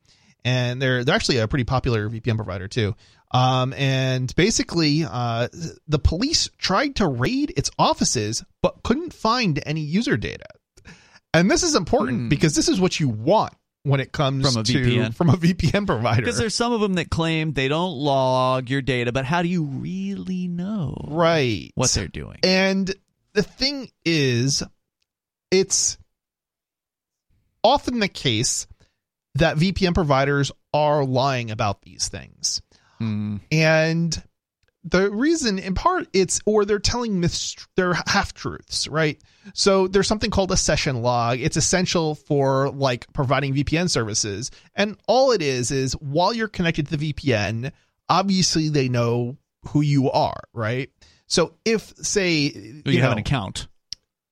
[0.46, 2.96] and they're they're actually a pretty popular VPN provider too.
[3.34, 5.48] Um, and basically, uh,
[5.88, 10.46] the police tried to raid its offices, but couldn't find any user data.
[11.34, 12.30] And this is important Hmm.
[12.30, 15.15] because this is what you want when it comes From a to VPN.
[15.15, 16.22] from a VPN provider.
[16.22, 19.48] Because there's some of them that claim they don't log your data, but how do
[19.50, 22.38] you really know right what they're doing?
[22.43, 22.93] And
[23.34, 24.62] the thing is,
[25.50, 25.98] it's
[27.63, 28.67] often the case
[29.36, 32.62] that VPN providers are lying about these things.
[33.04, 33.38] Hmm.
[33.52, 34.24] And
[34.84, 39.20] the reason in part it's or they're telling myths they're half truths right
[39.54, 44.98] so there's something called a session log it's essential for like providing vpn services and
[45.08, 47.72] all it is is while you're connected to the vpn
[48.10, 49.38] obviously they know
[49.68, 50.89] who you are right
[51.28, 53.68] so if say you, you, have know, an account.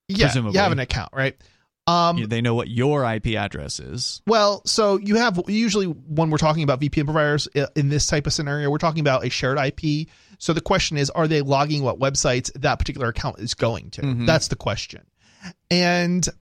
[0.10, 0.58] yeah presumably.
[0.58, 1.38] you have an account right
[1.88, 4.22] um You- they know what your IP address is.
[4.28, 8.34] Well, so you have usually when we're talking about VPN providers in this type of
[8.34, 10.08] scenario, we're talking about a shared IP.
[10.38, 14.02] So the question is, are they logging what websites that particular account is going to?
[14.02, 14.26] Mhm.
[14.28, 15.02] That's the question.
[15.70, 16.34] And if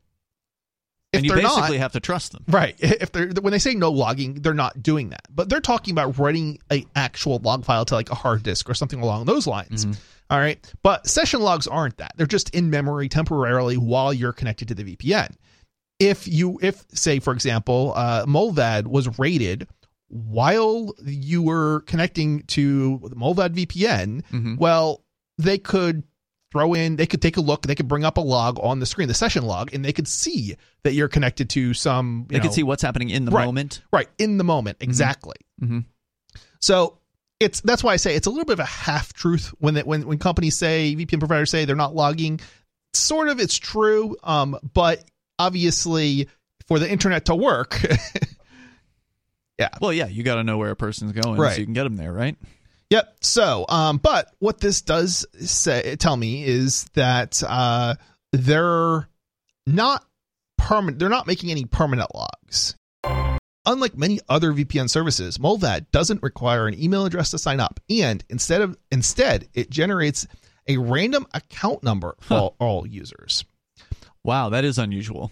[1.19, 2.45] and you they're basically not, have to trust them.
[2.49, 5.23] right, if they're when they say no logging, they're not doing that.
[5.31, 8.75] But they're talking about writing an actual log file to like a hard disk or
[8.75, 9.87] something along those lines.
[9.87, 9.97] Mhm.
[10.31, 10.73] All right.
[10.83, 12.13] But session logs aren't that.
[12.17, 15.35] They're just in memory temporarily while you're connected to the VPN.
[15.99, 19.67] If you, if say, for example, uh, Mullvad was rated
[20.09, 24.59] while you were connecting to the Mullvad VPN, Mhm.
[24.59, 25.05] well,
[25.39, 26.05] they could
[26.53, 28.87] throw in, they could take a look, they could bring up a log on the
[28.87, 32.47] screen, the session log, and they could see that you're connected to some, you They
[32.47, 33.45] know- see what's happening in the Right.
[33.47, 33.83] moment.
[33.93, 35.37] right in the moment exactly.
[35.63, 35.85] Mhm.
[36.61, 36.99] So
[37.41, 39.87] it's that's why I say it's a little bit of a half truth when that
[39.87, 42.41] when when companies say VPN providers say they're not logging.
[42.93, 45.05] Sort of, it's true, um, but
[45.39, 46.29] obviously
[46.67, 47.81] for the internet to work,
[49.59, 49.69] yeah.
[49.81, 51.55] Well, yeah, you got to know where a person's going Right.
[51.55, 52.37] so you can get them there, right?
[52.91, 53.17] Yep.
[53.21, 57.95] So, um, but what this does say tell me is that uh,
[58.33, 59.09] they're
[59.67, 60.05] not
[60.59, 60.99] permanent.
[60.99, 62.75] They're not making any permanent logs.
[63.67, 68.25] Unlike many other VPN services, Mullvad doesn't require an email address to sign up, and
[68.31, 70.27] instead of instead it generates
[70.67, 72.41] a random account number for Huh.
[72.43, 73.45] all, all users.
[74.25, 75.31] Wow, that is unusual.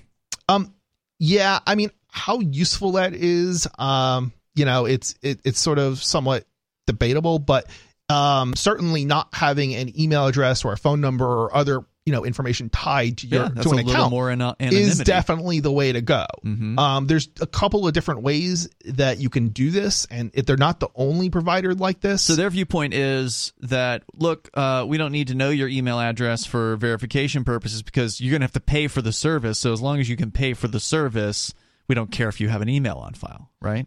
[0.49, 0.75] Um,
[1.19, 6.03] yeah, I mean, how useful that is, um, you know, it's it, it's sort of
[6.03, 6.45] somewhat
[6.87, 7.67] debatable, but
[8.09, 12.25] um, certainly not having an email address or a phone number or other you know
[12.25, 14.81] information tied to your Yeah, that's to an account more anonymity.
[14.81, 16.25] is definitely the way to go.
[16.43, 16.79] Mhm.
[16.79, 20.57] Um, there's a couple of different ways that you can do this, and if they're
[20.57, 25.13] not the only provider like this, So their viewpoint is that look, uh, we don't
[25.13, 28.61] need to know your email address for verification purposes because you're going to have to
[28.61, 29.59] pay for the service.
[29.59, 31.53] So as long as you can pay for the service,
[31.89, 33.87] we don't care if you have an email on file, right?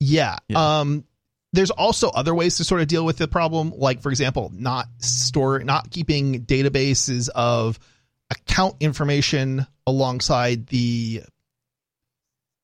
[0.00, 0.38] Yeah.
[0.48, 0.80] Yeah.
[0.80, 1.04] Um
[1.54, 4.86] there's also other ways to sort of deal with the problem, like for example, not
[4.98, 7.78] store not keeping databases of
[8.30, 11.22] account information alongside the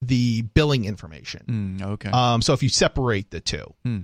[0.02, 1.78] the billing information.
[1.80, 2.10] Mm, okay.
[2.12, 3.72] Um so if you separate the two.
[3.84, 4.00] Hmm.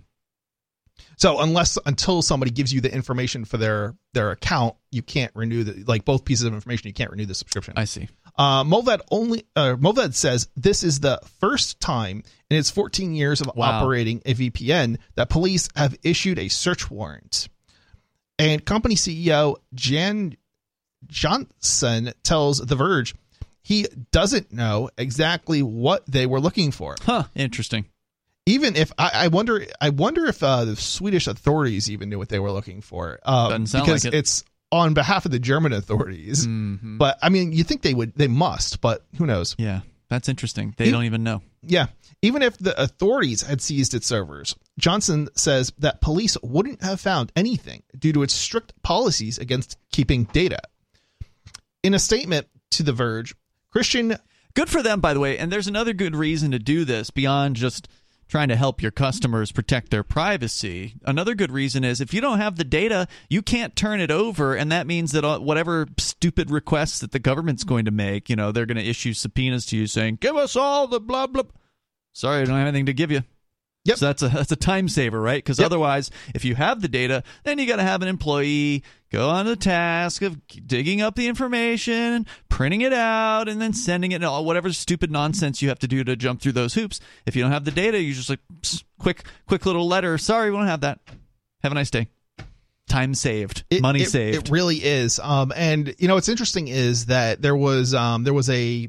[1.17, 5.65] So unless until somebody gives you the information for their their account, you can't renew
[5.65, 6.89] the like both pieces of information.
[6.89, 7.75] You can't renew the subscription.
[7.77, 8.09] I see.
[8.39, 8.65] Uh,
[9.11, 13.81] only uh, Mullvad says this is the first time in its 14 years of Wow.
[13.83, 17.49] operating a VPN that police have issued a search warrant.
[18.39, 20.37] And company CEO Jan
[21.07, 23.15] Johnson tells The Verge
[23.63, 26.95] he doesn't know exactly what they were looking for.
[27.03, 27.25] Huh.
[27.35, 27.87] Interesting.
[28.47, 32.29] Even if I, I wonder, I wonder if uh, the Swedish authorities even knew what
[32.29, 33.19] they were looking for.
[33.25, 34.19] Uh, Doesn't sound because like it.
[34.19, 36.47] it's on behalf of the German authorities.
[36.47, 36.99] Mhm.
[36.99, 39.55] But I mean, you think they would, they must, but who knows?
[39.59, 40.75] Yeah, that's interesting.
[40.77, 41.43] They don't even know.
[41.63, 41.87] Yeah.
[42.23, 47.31] Even if the authorities had seized its servers, Johnson says that police wouldn't have found
[47.37, 50.59] anything due to its strict policies against keeping data.
[51.83, 53.35] In a statement to The Verge,
[53.71, 54.17] Christian
[54.57, 55.37] Good for them, by the way.
[55.37, 57.89] And there's another good reason to do this beyond just
[58.29, 60.95] trying to help your customers protect their privacy.
[61.05, 64.55] Another good reason is if you don't have the data, you can't turn it over.
[64.55, 68.37] And that means that uh, whatever stupid requests that the government's going to make, you
[68.37, 71.45] know, they're going to issue subpoenas to you saying, give us all the blah, blah.
[72.13, 73.23] Sorry, I don't have anything to give you.
[73.85, 73.99] Yep.
[73.99, 75.43] So that's a that's a time saver, right?
[75.43, 75.67] Because Yep.
[75.67, 78.83] otherwise, if you have the data, then you got to have an employee
[79.17, 84.13] go on the task of digging up the information, printing it out, and then sending
[84.13, 84.17] it.
[84.17, 87.01] And all whatever stupid nonsense you have to do to jump through those hoops.
[87.25, 90.19] If you don't have the data, you just like psst, quick quick little letter.
[90.19, 91.01] Sorry, we don't have that.
[91.63, 92.09] Have a nice day.
[92.89, 94.49] Time saved, It- money it- saved.
[94.49, 95.19] It really is.
[95.19, 98.89] Um, and you know what's interesting is that there was um, there was a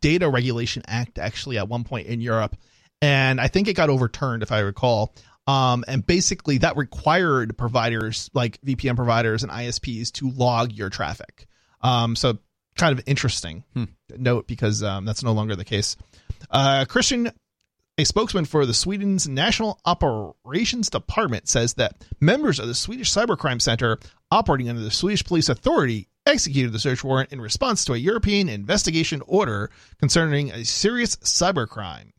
[0.00, 2.56] data regulation act actually at one point in Europe,
[3.00, 5.14] and I think it got overturned if I recall.
[5.46, 11.46] Um, and basically that required providers like VPN providers and ISPs to log your traffic.
[11.80, 12.38] Um, so
[12.76, 13.84] kind of interesting Hmm.
[14.16, 15.96] note because um, that's no longer the case.
[16.50, 17.32] Uh, Christian
[17.98, 23.60] a spokesman for the Sweden's National Operations Department says that members of the Swedish Cybercrime
[23.60, 23.98] Center,
[24.30, 28.48] operating under the Swedish Police Authority, executed the search warrant in response to a European
[28.48, 32.12] investigation order concerning a serious cybercrime.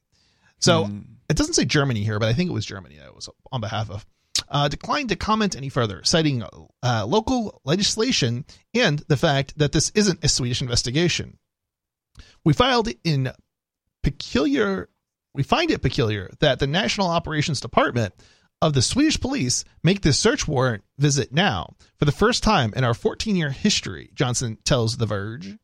[0.59, 0.99] So Hmm.
[1.31, 3.89] It doesn't say Germany here, but I think it was Germany that was on behalf
[3.89, 4.05] of.
[4.49, 6.43] uh, declined to comment any further, citing
[6.83, 11.37] uh, local legislation and the fact that this isn't a Swedish investigation.
[12.43, 13.31] We filed in
[14.03, 14.89] peculiar.
[15.33, 18.13] We find it peculiar that the National Operations Department
[18.61, 22.83] of the Swedish police make this search warrant visit now for the first time in
[22.83, 25.57] our 14 year history, Johnson tells The Verge.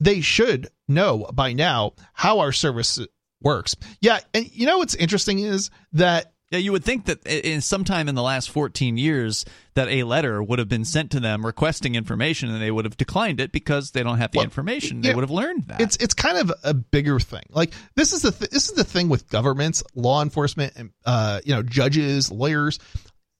[0.00, 2.98] They should know by now how our service
[3.42, 3.76] works.
[4.00, 8.10] Yeah, and you know what's interesting is that yeah, you would think that in sometime
[8.10, 11.94] in the last 14 years that a letter would have been sent to them requesting
[11.94, 15.00] information and they would have declined it because they don't have the well, information.
[15.00, 15.80] They would have learned that.
[15.80, 17.44] It's it's kind of a bigger thing.
[17.48, 21.40] Like this is the th- this is the thing with governments, law enforcement and uh
[21.42, 22.78] you know judges, lawyers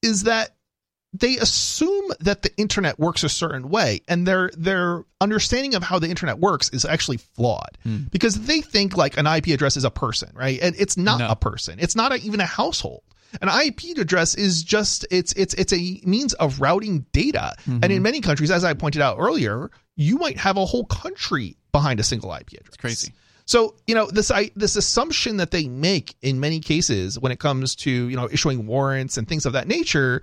[0.02, 0.56] is that
[1.12, 5.98] they assume that the internet works a certain way and their their understanding of how
[5.98, 8.04] the internet works is actually flawed hmm.
[8.10, 10.58] because they think like an IP address is a person, right?
[10.62, 11.28] And it's not no.
[11.28, 11.78] a person.
[11.78, 13.02] It's not a, even a household.
[13.40, 17.54] An IP address is just it's it's it's a means of routing data.
[17.60, 17.78] Mm-hmm.
[17.82, 21.56] And in many countries as I pointed out earlier, you might have a whole country
[21.72, 22.68] behind a single IP address.
[22.68, 23.12] It's crazy.
[23.44, 27.38] So you know this I, this assumption that they make in many cases when it
[27.38, 30.22] comes to you know issuing warrants and things of that nature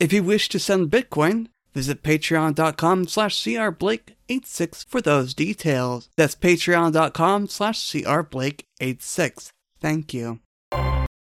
[0.00, 6.08] If you wish to send Bitcoin, visit patreon.com slash crblake86 for those details.
[6.16, 9.50] That's patreon.com slash crblake86.
[9.78, 10.40] Thank you.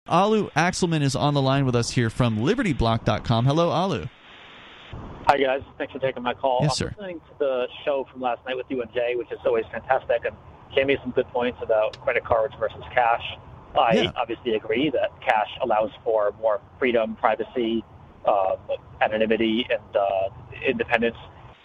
[0.08, 3.46] Alu Axelman is on the line with us here from libertyblock.com.
[3.46, 4.08] Hello, Alu.
[5.28, 5.62] Hi, guys.
[5.78, 6.62] Thanks for taking my call.
[6.64, 6.88] Yes, sir.
[6.88, 9.66] I'm listening to the show from last night with you and Jay, which is always
[9.72, 10.36] fantastic, and
[10.76, 13.22] gave me some good points about credit cards versus cash.
[13.80, 14.12] I yeah.
[14.16, 17.84] obviously agree that cash allows for more freedom, privacy,
[18.26, 18.56] uh,
[19.02, 20.30] anonymity and uh,
[20.66, 21.18] independence.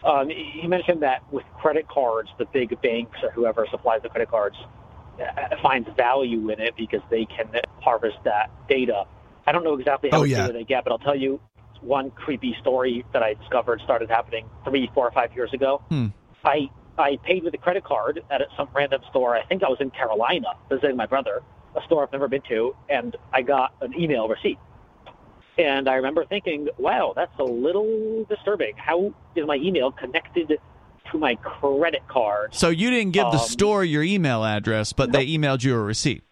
[0.04, 4.30] Um, he mentioned that with credit cards, the big banks or whoever supplies the credit
[4.30, 4.56] cards
[5.20, 7.48] uh, finds value in it because they can
[7.80, 9.04] harvest that data.
[9.46, 10.46] I don't know exactly how oh, much yeah.
[10.46, 11.40] data they get, but I'll tell you
[11.80, 15.82] one creepy story that I discovered started happening three, four, or five years ago.
[15.88, 16.06] Hmm.
[16.44, 19.36] I I paid with a credit card at some random store.
[19.36, 21.42] I think I was in Carolina visiting my brother,
[21.76, 24.58] a store I've never been to, and I got an email receipt
[25.58, 28.74] and I remember thinking, wow, that's a little disturbing.
[28.76, 30.58] How is my email connected
[31.10, 32.54] to my credit card?
[32.54, 35.12] So you didn't give the um, store your email address, but nope.
[35.14, 36.22] they emailed you a receipt.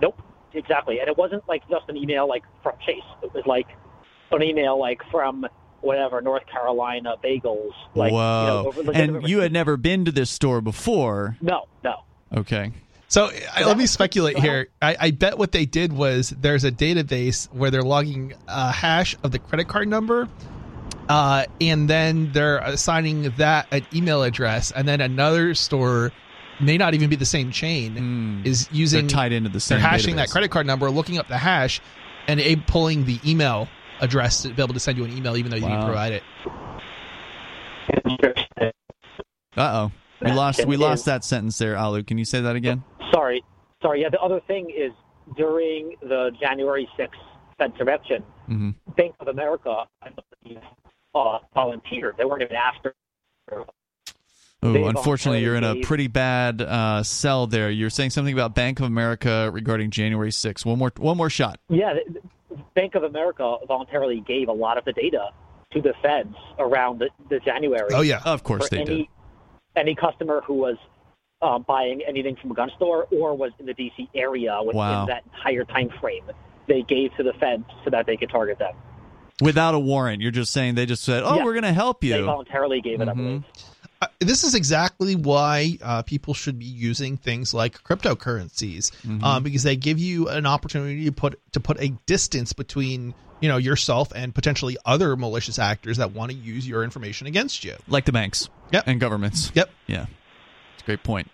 [0.00, 0.20] Nope,
[0.52, 1.00] exactly.
[1.00, 3.02] And it wasn't like just an email like from Chase.
[3.22, 3.68] It was like
[4.30, 5.46] an email like from
[5.80, 7.72] whatever North Carolina Bagels.
[7.94, 8.72] Like, Whoa!
[8.76, 11.38] You know, and you had never been to this store before.
[11.40, 12.04] No, no.
[12.36, 12.72] Okay.
[13.08, 14.68] So let me speculate here.
[14.82, 19.16] I, I, bet what they did was there's a database where they're logging a hash
[19.22, 20.28] of the credit card number,
[21.08, 26.12] uh, and then they're assigning that an email address, and then another store
[26.60, 28.46] may not even be the same chain mm.
[28.46, 29.78] is using they're tied into the same.
[29.78, 30.18] They're hashing database.
[30.18, 31.80] that credit card number, looking up the hash,
[32.26, 33.68] and a pulling the email
[34.00, 36.22] address to be able to send you an email, even though you didn't provide it.
[39.56, 39.92] Uh oh.
[40.20, 42.02] We lost we lost that sentence there, Alu.
[42.02, 42.82] Can you say that again?
[43.12, 43.42] Sorry,
[43.82, 44.02] sorry.
[44.02, 44.92] Yeah, the other thing is
[45.36, 47.10] during the January 6th
[47.58, 48.70] Fed intervention, mm-hmm.
[48.96, 49.84] Bank of America
[51.14, 52.16] uh, volunteered.
[52.18, 52.86] They weren't even asked.
[54.62, 57.70] Oh, unfortunately, you're in a pretty bad uh, cell there.
[57.70, 60.64] You're saying something about Bank of America regarding January 6th.
[60.64, 61.60] One more, one more shot.
[61.68, 61.94] Yeah,
[62.74, 65.30] Bank of America voluntarily gave a lot of the data
[65.72, 67.90] to the feds around the, the January.
[67.92, 69.06] Oh yeah, of course they any, did.
[69.76, 70.76] Any customer who was
[71.42, 74.08] um, buying anything from a gun store or was in the D.C.
[74.14, 75.06] area within wow.
[75.06, 76.24] that entire time frame.
[76.68, 78.74] They gave to the feds so that they could target them.
[79.40, 81.44] Without a warrant, you're just saying they just said, "Oh, yeah.
[81.44, 83.38] we're going to help you." They voluntarily gave it, mm-hmm.
[84.00, 89.24] Uh, this is exactly why uh, people should be using things like cryptocurrencies mm-hmm.
[89.24, 93.48] um, because they give you an opportunity to put to put a distance between you
[93.48, 97.74] know yourself and potentially other malicious actors that want to use your information against you,
[97.88, 98.84] like the banks, yep.
[98.86, 99.50] and governments.
[99.54, 99.70] Yep.
[99.86, 100.06] Yeah.
[100.86, 101.28] Great point.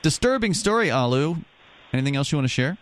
[0.00, 1.36] Disturbing story, Alu.
[1.92, 2.78] Anything else you want to share?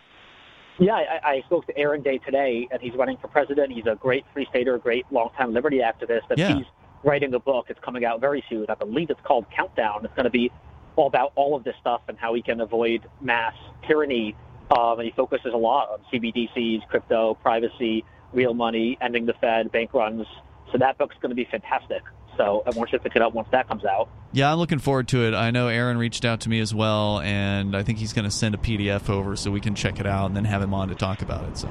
[0.79, 3.73] Yeah, I, I spoke to Aaron Day today, and he's running for president.
[3.73, 6.31] He's a great free stater, great longtime liberty activist.
[6.31, 6.57] And yeah.
[6.57, 6.67] he's
[7.03, 7.67] writing a book.
[7.71, 8.67] It's coming out very soon.
[8.69, 10.05] I believe it's called Countdown.
[10.05, 10.53] It's going to be
[10.95, 13.55] all about all of this stuff and how we can avoid mass
[13.87, 14.37] tyranny.
[14.71, 19.73] Um, and he focuses a lot on CBDCs, crypto, privacy, real money, ending the Fed,
[19.73, 20.27] bank runs.
[20.71, 22.03] So that book's going to be fantastic.
[22.37, 24.09] So I want you to pick it up once that comes out.
[24.33, 25.35] Yeah, I'm looking forward to it.
[25.35, 28.31] I know Aaron reached out to me as well, and I think he's going to
[28.31, 30.89] send a PDF over so we can check it out and then have him on
[30.89, 31.57] to talk about it.
[31.57, 31.69] So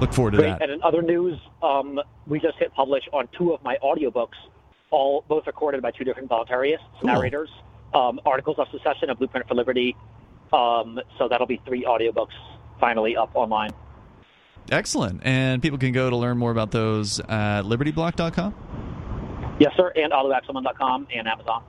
[0.00, 0.50] look forward to Great.
[0.50, 0.62] that.
[0.62, 4.36] And in other news, um, we just hit publish on two of my audiobooks,
[4.90, 7.08] all both recorded by two different voluntarists, Cool.
[7.10, 7.50] narrators,
[7.94, 9.96] um, Articles of Secession and Blueprint for Liberty.
[10.52, 12.32] Um, so that'll be three audiobooks
[12.78, 13.70] finally up online.
[14.70, 15.20] Excellent.
[15.24, 18.54] And people can go to learn more about those at libertyblock.com.
[19.60, 21.62] Yes, sir, and audioaxilon.com and Amazon.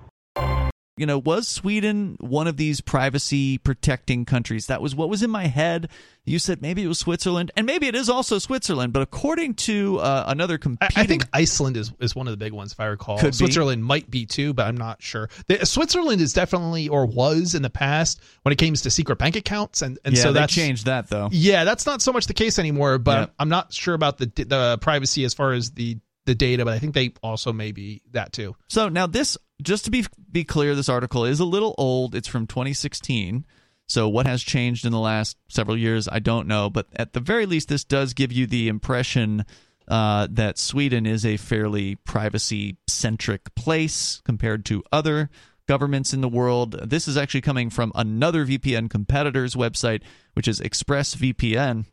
[0.95, 4.67] you know, was Sweden one of these privacy protecting countries?
[4.67, 5.89] That was what was in my head.
[6.25, 8.93] You said maybe it was Switzerland, and maybe it is also Switzerland.
[8.93, 12.37] But according to uh, another I, competing, I think Iceland is, is one of the
[12.37, 13.17] big ones, if I recall.
[13.17, 13.37] Could be.
[13.37, 15.29] Switzerland might be too, but I'm not sure.
[15.47, 19.35] The, Switzerland is definitely or was in the past when it came to secret bank
[19.37, 21.29] accounts, and, and yeah, so they that's changed that though.
[21.31, 22.99] Yeah, that's not so much the case anymore.
[22.99, 23.33] But Yeah.
[23.39, 25.97] I'm not sure about the the privacy as far as the
[26.29, 26.63] the data.
[26.63, 28.55] But I think they also may be that too.
[28.67, 32.15] So now this, just to be be clear, this article is a little old.
[32.15, 33.45] It's from 2016.
[33.87, 36.69] So what has changed in the last several years, I don't know.
[36.69, 39.43] But at the very least, this does give you the impression
[39.87, 45.31] uh, that Sweden is a fairly privacy centric place compared to other
[45.67, 46.79] governments in the world.
[46.87, 50.03] This is actually coming from another VPN competitor's website,
[50.33, 51.85] which is ExpressVPN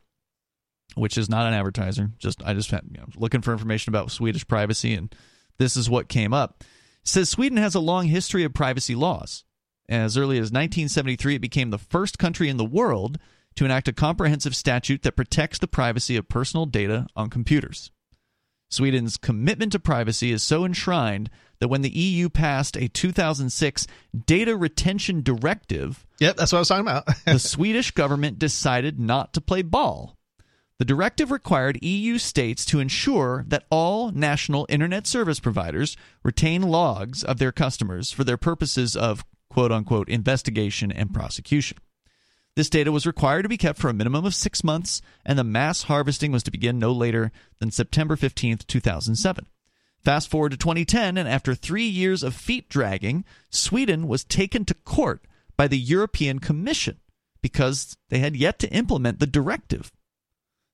[0.97, 2.11] which is not an advertiser.
[2.17, 5.13] Just I just you know, looking for information about Swedish privacy, and
[5.57, 6.63] this is what came up.
[7.01, 9.43] It says Sweden has a long history of privacy laws.
[9.89, 13.17] As early as 1973, it became the first country in the world
[13.55, 17.91] to enact a comprehensive statute that protects the privacy of personal data on computers.
[18.69, 21.29] Sweden's commitment to privacy is so enshrined
[21.59, 23.87] that when the EU passed a 2006
[24.25, 27.05] data retention directive, Yep, that's what I was talking about.
[27.25, 30.16] the Swedish government decided not to play ball.
[30.79, 37.23] The directive required EU states to ensure that all national internet service providers retain logs
[37.23, 41.79] of their customers for their purposes of quote unquote investigation and prosecution.
[42.55, 45.43] This data was required to be kept for a minimum of six months, and the
[45.43, 49.45] mass harvesting was to begin no later than September 15th, 2007.
[50.03, 54.73] Fast forward to 2010, and after three years of feet dragging, Sweden was taken to
[54.73, 55.25] court
[55.55, 56.99] by the European Commission
[57.41, 59.91] because they had yet to implement the directive.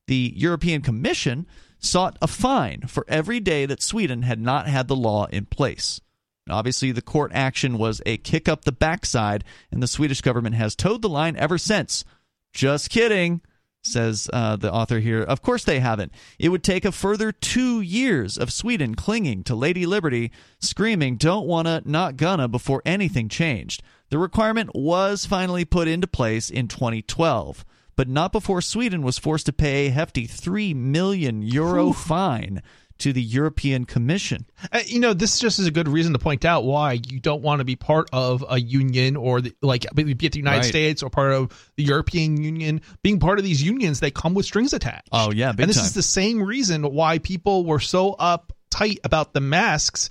[0.06, 1.46] The European Commission
[1.78, 6.00] sought a fine for every day that Sweden had not had the law in place.
[6.48, 10.76] Obviously, the court action was a kick up the backside, and the Swedish government has
[10.76, 12.04] toed the line ever since.
[12.52, 13.40] Just kidding,
[13.82, 15.22] says uh, the author here.
[15.22, 16.12] Of course they haven't.
[16.38, 21.46] It would take a further two years of Sweden clinging to Lady Liberty, screaming, don't
[21.46, 23.82] wanna, not gonna, before anything changed.
[24.10, 27.64] The requirement was finally put into place in 2012
[27.96, 32.62] but not before Sweden was forced to pay a hefty 3 million euro fine
[32.96, 34.46] to the European Commission.
[34.72, 37.42] Uh, you know, this just is a good reason to point out why you don't
[37.42, 40.64] want to be part of a union or the, like be it the United Right.
[40.64, 42.80] States or part of the European Union.
[43.02, 45.08] Being part of these unions, they come with strings attached.
[45.10, 45.86] Oh, yeah, big and this time.
[45.86, 50.08] is the same reason why people were so uptight about the masks.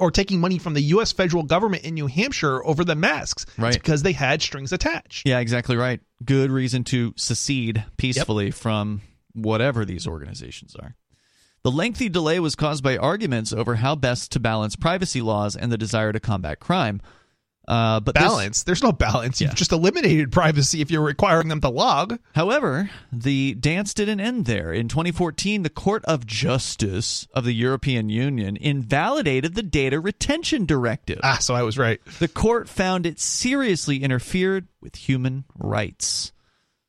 [0.00, 1.12] Or taking money from the U.S.
[1.12, 3.72] federal government in New Hampshire over the masks, It's Right.
[3.74, 5.26] because they had strings attached.
[5.26, 6.00] Yeah, exactly right.
[6.24, 10.94] Good reason to secede peacefully from whatever these organizations are.
[11.62, 15.72] The lengthy delay was caused by arguments over how best to balance privacy laws and
[15.72, 17.00] the desire to combat crime.
[17.66, 18.62] Uh, but this- Balance?
[18.64, 19.40] There's no balance.
[19.40, 19.54] You've Yeah.
[19.54, 22.18] just eliminated privacy if you're requiring them to log.
[22.34, 24.72] However, the dance didn't end there.
[24.72, 31.20] In 2014, the Court of Justice of the European Union invalidated the Data Retention Directive.
[31.22, 32.00] Ah, so I was right.
[32.18, 36.32] The court found it seriously interfered with human rights.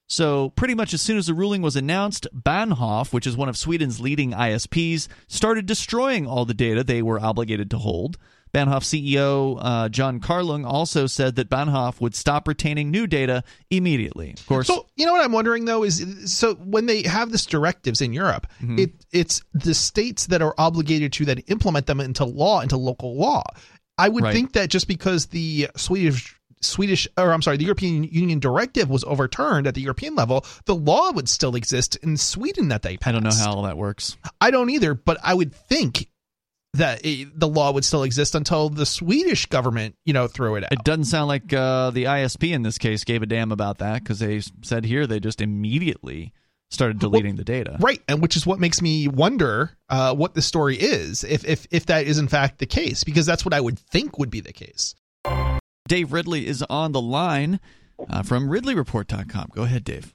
[0.08, 3.58] So, pretty much as soon as the ruling was announced, Bahnhof, which is one of
[3.58, 8.18] Sweden's leading ISPs, started destroying all the data they were obligated to hold.
[8.56, 14.32] Bahnhof CEO uh, Jon Karlung also said that Bahnhof would stop retaining new data immediately.
[14.38, 17.46] Of course, So you know what I'm wondering though is so when they have this
[17.46, 18.80] directives in Europe, Mm-hmm.
[18.80, 23.18] it it's the states that are obligated to then implement them into law into local
[23.18, 23.44] law.
[23.98, 24.34] I would Right.
[24.34, 29.04] think that just because the Swedish Swedish or I'm sorry, the European Union directive was
[29.04, 33.10] overturned at the European level, the law would still exist in Sweden that they passed.
[33.10, 34.18] I don't know how all that works.
[34.42, 36.08] I don't either, but I would think
[36.78, 40.64] that it, the law would still exist until the Swedish government, you know, threw it
[40.64, 40.72] out.
[40.74, 44.04] It doesn't sound like uh, the ISP in this case gave a damn about that
[44.04, 46.34] because they said here they just immediately
[46.70, 47.78] started deleting the data.
[47.80, 51.68] Right, and which is what makes me wonder uh, what the story is, if if
[51.72, 54.42] if that is in fact the case, because that's what I would think would be
[54.42, 54.96] the case.
[55.88, 57.60] Dave Ridley is on the line
[58.10, 59.50] uh, from RidleyReport.com.
[59.54, 60.15] Go ahead, Dave.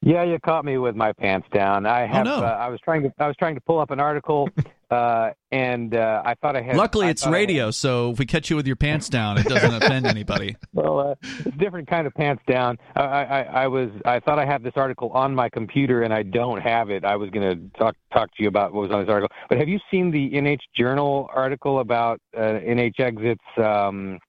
[0.00, 1.84] Yeah, you caught me with my pants down.
[1.84, 2.26] I have.
[2.26, 2.46] Oh, no.
[2.46, 3.12] uh, I was trying to.
[3.18, 4.48] I was trying to pull up an article,
[4.90, 6.76] uh, and uh, I thought I had.
[6.76, 9.38] Luckily, I it's I had- radio, so if we catch you with your pants down,
[9.38, 10.56] it doesn't offend anybody.
[10.72, 12.78] well, uh, it's a different kind of pants down.
[12.94, 13.90] I, I, I was.
[14.04, 17.04] I thought I had this article on my computer, and I don't have it.
[17.04, 19.34] I was going to talk talk to you about what was on this article.
[19.48, 24.20] But have you seen the NH Journal article about uh, NH Exit's um,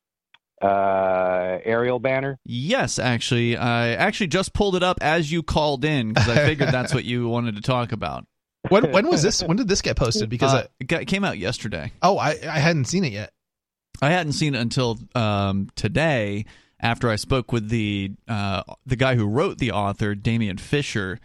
[0.61, 2.37] uh, aerial banner?
[2.45, 6.69] Yes, actually, I actually just pulled it up as you called in because I figured
[6.69, 8.25] that's what you wanted to talk about.
[8.69, 9.41] When when was this?
[9.41, 10.29] When did this get posted?
[10.29, 11.91] Because Uh, it it came out yesterday.
[12.01, 13.31] Oh, I I hadn't seen it yet.
[14.01, 16.45] I hadn't seen it until um, today
[16.79, 21.19] after I spoke with the uh, the guy who wrote the author, Damien Fisher,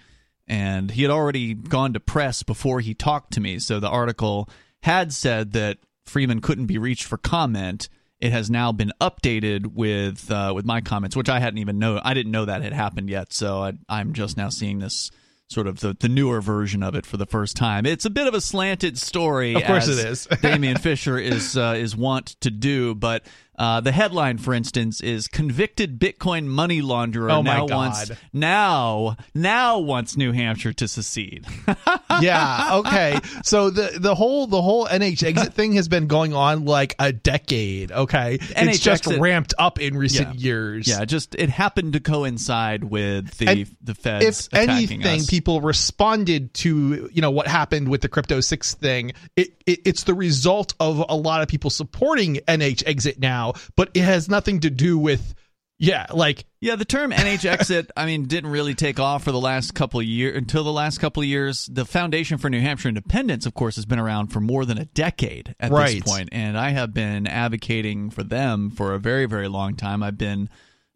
[0.47, 3.59] and he had already gone to press before he talked to me.
[3.59, 4.49] So the article
[4.85, 7.89] had said that Freeman couldn't be reached for comment.
[8.25, 12.01] It has now been updated with uh, with my comments, which I hadn't even know.
[12.03, 13.35] I didn't know that had happened yet.
[13.35, 15.11] So I, I'm just now seeing this
[15.49, 17.85] sort of the, the newer version of it for the first time.
[17.85, 19.55] It's a bit of a slanted story.
[19.55, 20.27] Of course as it is.
[20.41, 23.27] Damien Fisher is uh, is wont to do, but
[23.59, 27.75] uh, the headline, for instance, is convicted Bitcoin money launderer Oh, now God.
[27.77, 31.47] wants now now wants New Hampshire to secede.
[32.21, 32.71] yeah.
[32.75, 33.19] Okay.
[33.45, 37.13] So the the whole the whole NH exit thing has been going on like a
[37.13, 37.93] decade.
[37.93, 38.39] Okay.
[38.39, 40.41] NH it's just exit- ramped up in recent Yeah.
[40.45, 40.89] years.
[40.89, 45.27] yeah, just it happened to coincide with the And the feds if anything, us.
[45.27, 49.13] people responded to you know what happened with the crypto six thing.
[49.37, 53.44] It, it it's the result of a lot of people supporting NH exit now,
[53.77, 55.35] but it has nothing to do with
[55.77, 59.41] yeah, like Yeah, the term NH exit, I mean, didn't really take off for the
[59.41, 60.37] last couple of years.
[60.37, 63.85] Until the last couple of years, the Foundation for New Hampshire Independence, of course, has
[63.85, 66.03] been around for more than a decade at Right.
[66.03, 70.03] this point, and I have been advocating for them for a very, very long time.
[70.05, 70.49] I've been,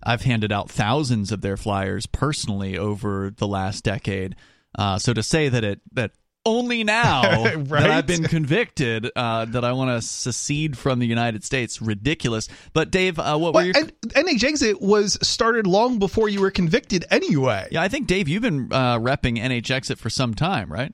[0.05, 4.37] I've handed out thousands of their flyers personally over the last decade.
[4.79, 6.13] Uh, so to say that it that
[6.47, 11.45] only now that I've been convicted uh, that I want to secede from the United
[11.45, 12.49] States, ridiculous.
[12.73, 16.41] But Dave, uh, what were well, your and NH exit was started long before you
[16.41, 17.69] were convicted anyway.
[17.71, 20.93] Yeah, I think Dave, you've been uh, repping NH Exit for some time, right?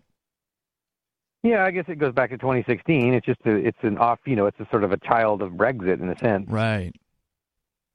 [1.42, 3.12] Yeah, I guess it goes back to 2016.
[3.12, 5.52] It's just a, it's an off, you know, it's a sort of a child of
[5.52, 6.48] Brexit in a sense.
[6.48, 6.92] Right.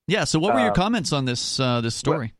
[0.08, 0.24] Yeah.
[0.26, 2.28] So, what were your Uh, comments on this uh, this story?
[2.28, 2.39] Well,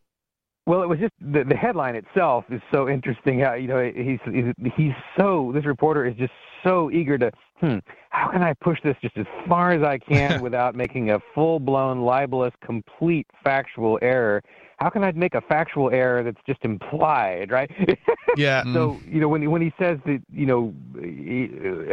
[0.68, 3.40] it was just the, the headline itself is so interesting.
[3.40, 6.34] How you know he's, he's he's so this reporter is just
[6.64, 7.78] so eager to hmm
[8.12, 11.60] how can I push this just as far as I can without making a full
[11.60, 14.42] blown libelous complete factual error.
[14.78, 17.70] How can I make a factual error that's just implied, right?
[18.38, 18.64] Yeah.
[18.74, 20.74] So you know when he, when he says that you know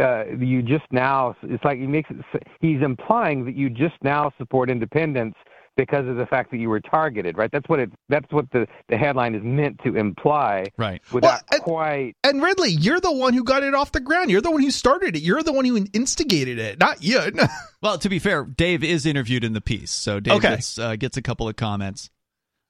[0.00, 4.30] uh, you just now it's like he makes it he's implying that you just now
[4.38, 5.34] support independence
[5.76, 7.50] because of the fact that you were targeted, right?
[7.52, 11.02] That's what it that's what the the headline is meant to imply Right.
[11.12, 14.30] without Well, and- quite And Ridley, you're the one who got it off the ground.
[14.30, 15.22] You're the one who started it.
[15.22, 17.20] You're the one who instigated it, not you.
[17.82, 20.50] Well, to be fair, Dave is interviewed in the piece, so Dave Okay.
[20.50, 22.10] gets uh, gets a couple of comments.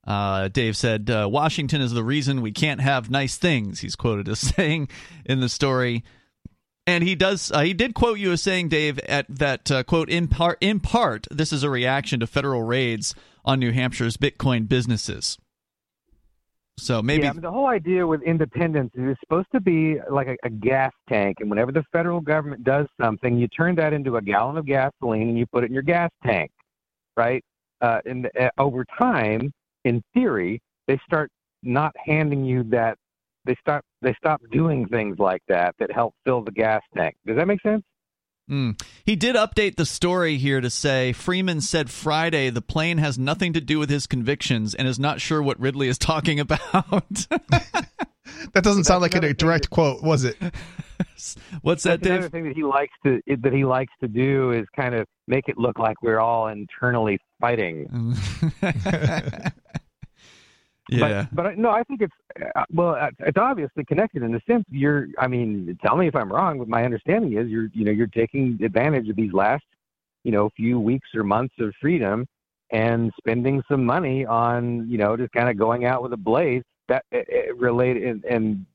[0.07, 4.29] Uh, Dave said, uh, "Washington is the reason we can't have nice things." He's quoted
[4.29, 4.89] as saying
[5.25, 6.05] in the story,
[6.87, 7.51] and he does.
[7.51, 10.59] Uh, he did quote you as saying, Dave, at that uh, quote in part.
[10.61, 13.15] In part, this is a reaction to federal raids
[13.45, 15.39] on New Hampshire's Bitcoin businesses.
[16.79, 19.97] So maybe yeah, I mean, the whole idea with independence is it's supposed to be
[20.11, 23.95] like a, a gas tank, and whenever the federal government does something, you turn that
[23.95, 26.51] into a gallon of gasoline and you put it in your gas tank,
[27.17, 27.43] right?
[27.81, 29.53] Uh, and uh, over time,
[29.85, 31.31] in theory, they start
[31.63, 32.99] not handing you that.
[33.47, 37.17] They start they stop doing things like that that help fill the gas tank.
[37.27, 37.83] Does that make sense?
[38.51, 38.81] Mm.
[39.05, 43.53] He did update the story here to say Freeman said Friday the plane has nothing
[43.55, 46.65] to do with his convictions and is not sure what Ridley is talking about.
[48.53, 50.37] that doesn't sound like a thing direct quote, was it?
[51.63, 54.67] What's that, That's another thing that he likes to that he likes to do is
[54.75, 58.15] kind of make it look like we're all internally fighting.
[60.89, 61.27] Yeah.
[61.33, 62.15] But, but I- no, I think it's
[62.55, 65.09] uh, well, uh, it's obviously connected in the sense you're.
[65.19, 66.59] I mean, tell me if I'm wrong.
[66.59, 69.65] But my understanding is you're, you know, you're taking advantage of these last,
[70.25, 72.27] you know, few weeks or months of freedom
[72.71, 76.63] and spending some money on, you know, just kind of going out with a blaze.
[76.89, 78.67] That uh, uh, related and, and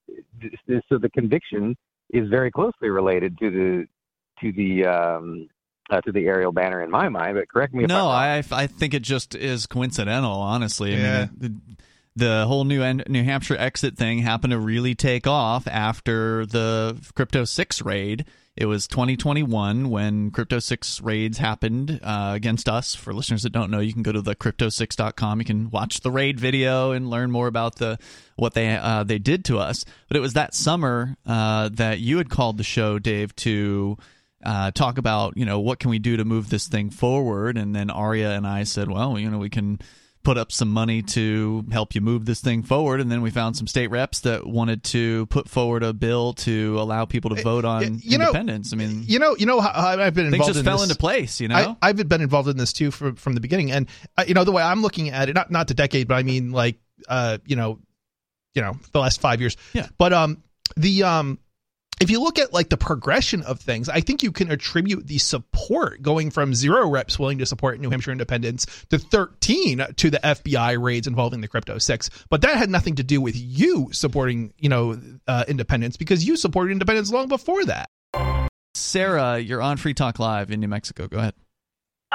[0.42, 1.78] th- so the conviction
[2.14, 3.86] is very closely related to the
[4.42, 5.48] to the um,
[5.90, 7.38] uh, to the aerial banner in my mind.
[7.38, 8.14] But correct me if I'm no, wrong.
[8.14, 10.34] I I think it just is coincidental.
[10.34, 11.20] Honestly, I Yeah.
[11.20, 11.76] mean, the,
[12.16, 17.46] the whole New New Hampshire exit thing happened to really take off after the Crypto
[17.46, 18.26] Six raid
[18.58, 22.96] It was 2021 when Crypto Six raids happened uh, against us.
[22.96, 25.40] For listeners that don't know, you can go to the crypto6.com.
[25.40, 27.98] You can watch the raid video and learn more about the
[28.36, 29.86] what they uh, they did to us.
[30.10, 33.98] But it was that summer uh, that you had called the show, Dave, to
[34.46, 37.58] uh, talk about you know what can we do to move this thing forward.
[37.58, 39.80] And then Aria and I said, well, you know, we can
[40.24, 43.02] put up some money to help you move this thing forward.
[43.02, 46.80] And then we found some state reps that wanted to put forward a bill to
[46.80, 48.72] allow people to vote on you independence.
[48.72, 50.46] Know, I mean, you know, you know, I've been involved.
[50.46, 50.90] Things just in fell this.
[50.90, 51.40] into place.
[51.40, 54.24] You know, I, have been involved in this too from from the beginning, and uh,
[54.28, 56.52] you know the way I'm looking at it, not not the decade, but I mean
[56.52, 57.80] like uh, you know,
[58.54, 59.58] you know, the last five years.
[59.74, 59.88] Yeah.
[59.98, 60.44] But um,
[60.76, 61.40] the um
[62.02, 65.20] if you look at like the progression of things, I think you can attribute the
[65.20, 70.20] support going from zero reps willing to support New Hampshire independence to 13 to the
[70.24, 72.10] FBI raids involving the Crypto Six.
[72.30, 76.36] But that had nothing to do with you supporting, you know, uh, independence because you
[76.36, 77.88] supported independence long before that.
[78.74, 81.08] Sarah, you're on Free Talk Live in New Mexico.
[81.08, 81.36] Go ahead.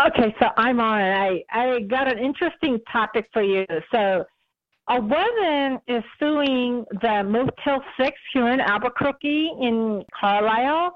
[0.08, 1.00] Okay, so I'm on.
[1.00, 3.64] I I got an interesting topic for you.
[3.94, 4.26] So
[4.88, 10.92] a woman is suing the Motel 6 here in Albuquerque in Carlisle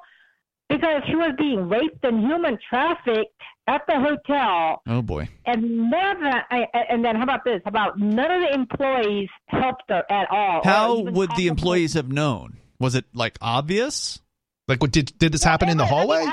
[0.69, 3.35] because she was being raped and human trafficked
[3.67, 4.83] at the hotel.
[4.87, 5.29] Oh boy!
[5.47, 7.61] And none of the, and then how about this?
[7.65, 10.63] How about none of the employees helped her at all?
[10.65, 12.59] How would the employees have known?
[12.79, 14.21] Was it like obvious?
[14.69, 16.25] Like, what did did this happen in the hallway?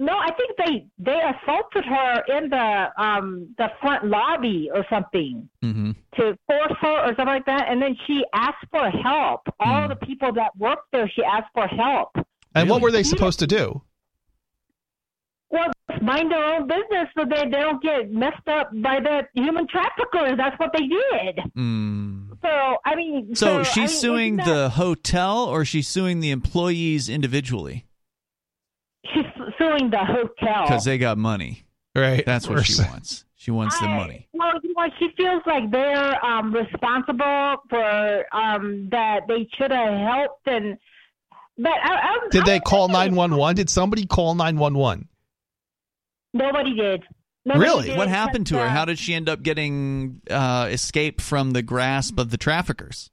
[0.00, 5.46] No, I think they they assaulted her in the um the front lobby or something
[5.62, 5.90] mm-hmm.
[6.16, 9.42] to force her or something like that, and then she asked for help.
[9.44, 9.52] Mm.
[9.60, 12.12] All the people that worked there, she asked for help.
[12.14, 12.24] And
[12.54, 12.70] really?
[12.70, 13.82] what were they supposed to do?
[15.50, 15.70] Well,
[16.00, 20.38] mind their own business so they, they don't get messed up by the human traffickers.
[20.38, 21.40] That's what they did.
[21.58, 22.38] Mm.
[22.40, 26.30] So I mean, so, so she's I mean, suing the hotel, or she's suing the
[26.30, 27.84] employees individually.
[29.12, 29.24] She's
[29.58, 31.64] suing the hotel because they got money.
[31.94, 32.24] Right.
[32.24, 33.24] That's what she wants.
[33.36, 34.28] She wants I, the money.
[34.34, 39.20] Well, you know, she feels like they're um, responsible for um, that.
[39.28, 40.76] They should have helped, and
[41.56, 43.54] but I, I, did I, they call nine one one?
[43.54, 45.08] Did somebody call nine one one?
[46.34, 47.02] Nobody did.
[47.44, 47.86] Nobody really?
[47.88, 48.66] Did, what happened to her?
[48.66, 53.10] Uh, How did she end up getting uh, escape from the grasp of the traffickers?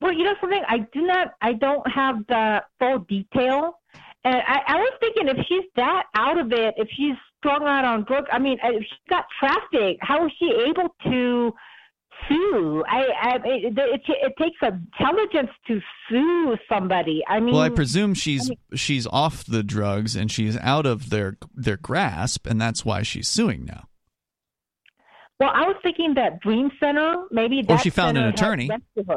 [0.00, 0.62] Well, you know something.
[0.68, 1.34] I do not.
[1.40, 3.80] I don't have the full detail.
[4.24, 7.84] And I, I was thinking if she's that out of it, if she's strung out
[7.84, 11.52] on drugs, I mean, uh, if she got traffic, how is she able to
[12.28, 12.84] sue?
[12.88, 17.22] I, I it, it, it takes intelligence to sue somebody.
[17.28, 20.84] I mean, well, I presume she's I mean, she's off the drugs and she's out
[20.84, 23.84] of their their grasp, and that's why she's suing now.
[25.38, 28.68] Well, I was thinking that Dream Center, maybe, or she found an attorney.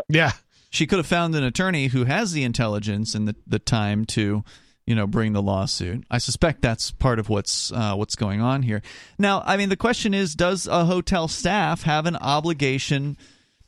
[0.08, 0.34] Yeah,
[0.70, 4.44] she could have found an attorney who has the intelligence and the the time to
[4.86, 6.04] you know bring the lawsuit.
[6.10, 8.82] I suspect that's part of what's uh, what's going on here.
[9.18, 13.18] Now, I mean, the question is, does a hotel staff have an obligation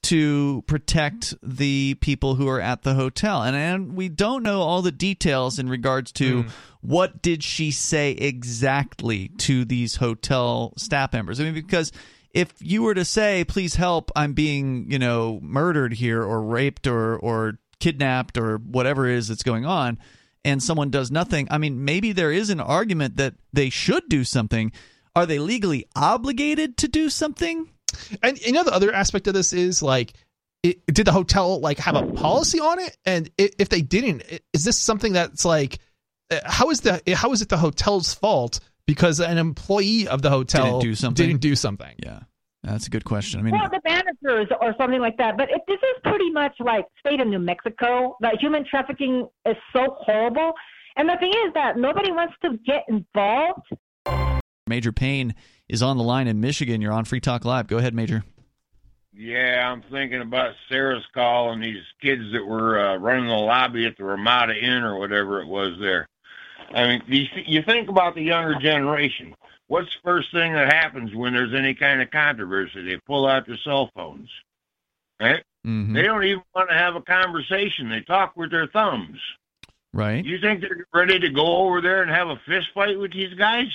[0.04, 3.44] to protect the people who are at the hotel?
[3.44, 6.50] And and we don't know all the details in regards to mm.
[6.82, 11.40] what did she say exactly to these hotel staff members.
[11.40, 11.92] I mean, because
[12.34, 16.88] if you were to say, "Please help, I'm being you know murdered here, or raped,
[16.88, 20.00] or or kidnapped, or whatever it is that's going on."
[20.46, 24.24] And someone does nothing, I mean, maybe there is an argument that they should do
[24.24, 24.72] something.
[25.16, 27.70] Are they legally obligated to do something?
[28.22, 30.14] And you know, the other aspect of this is like,
[30.64, 32.98] it, did the hotel like have a policy on it?
[33.06, 34.24] And if they didn't,
[34.54, 35.80] is this something that's like,
[36.32, 40.30] uh, how is the how is it the hotel's fault because an employee of the
[40.30, 41.28] hotel didn't do something?
[41.28, 41.96] Didn't do something.
[41.98, 42.22] Yeah.
[42.64, 43.42] That's a good question.
[43.42, 45.38] I mean, well, the managers or something like that.
[45.38, 49.58] But if this is pretty much like state of New Mexico, that human trafficking is
[49.74, 50.54] so horrible.
[50.96, 53.68] And the thing is that nobody wants to get involved.
[54.66, 55.36] Major Payne
[55.68, 56.82] is on the line in Michigan.
[56.82, 57.68] You're on Free Talk Live.
[57.68, 58.24] Go ahead, Major.
[59.16, 63.86] Yeah, I'm thinking about Sarah's call and these kids that were uh, running the lobby
[63.86, 66.08] at the Ramada Inn or whatever it was there.
[66.74, 69.36] I mean, you, you think about the younger generation
[69.74, 72.84] what's the first thing that happens when there's any kind of controversy?
[72.84, 74.30] They pull out their cell phones,
[75.20, 75.44] right?
[75.66, 75.96] Mm-hmm.
[75.96, 77.90] They don't even want to have a conversation.
[77.90, 79.18] They talk with their thumbs.
[79.92, 80.24] Right.
[80.24, 83.34] You think they're ready to go over there and have a fist fight with these
[83.34, 83.66] guys?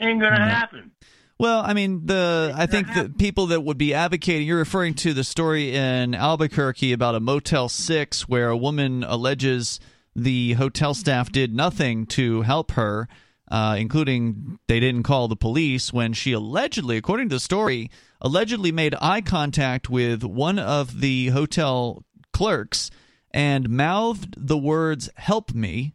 [0.00, 0.44] Ain't gonna no.
[0.46, 0.92] happen.
[1.38, 4.46] Well, I mean, the I think the people that would be advocating.
[4.46, 9.78] You're referring to the story in Albuquerque about a Motel Six where a woman alleges
[10.16, 13.08] the hotel staff did nothing to help her
[13.50, 17.90] uh, including they didn't call the police when she allegedly, according to the story,
[18.20, 22.90] allegedly made eye contact with one of the hotel clerks
[23.32, 25.94] and mouthed the words "Help me,"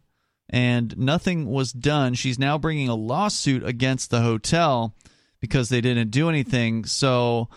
[0.50, 2.14] and nothing was done.
[2.14, 4.94] She's now bringing a lawsuit against the hotel
[5.40, 6.84] because they didn't do anything.
[6.84, 7.48] So.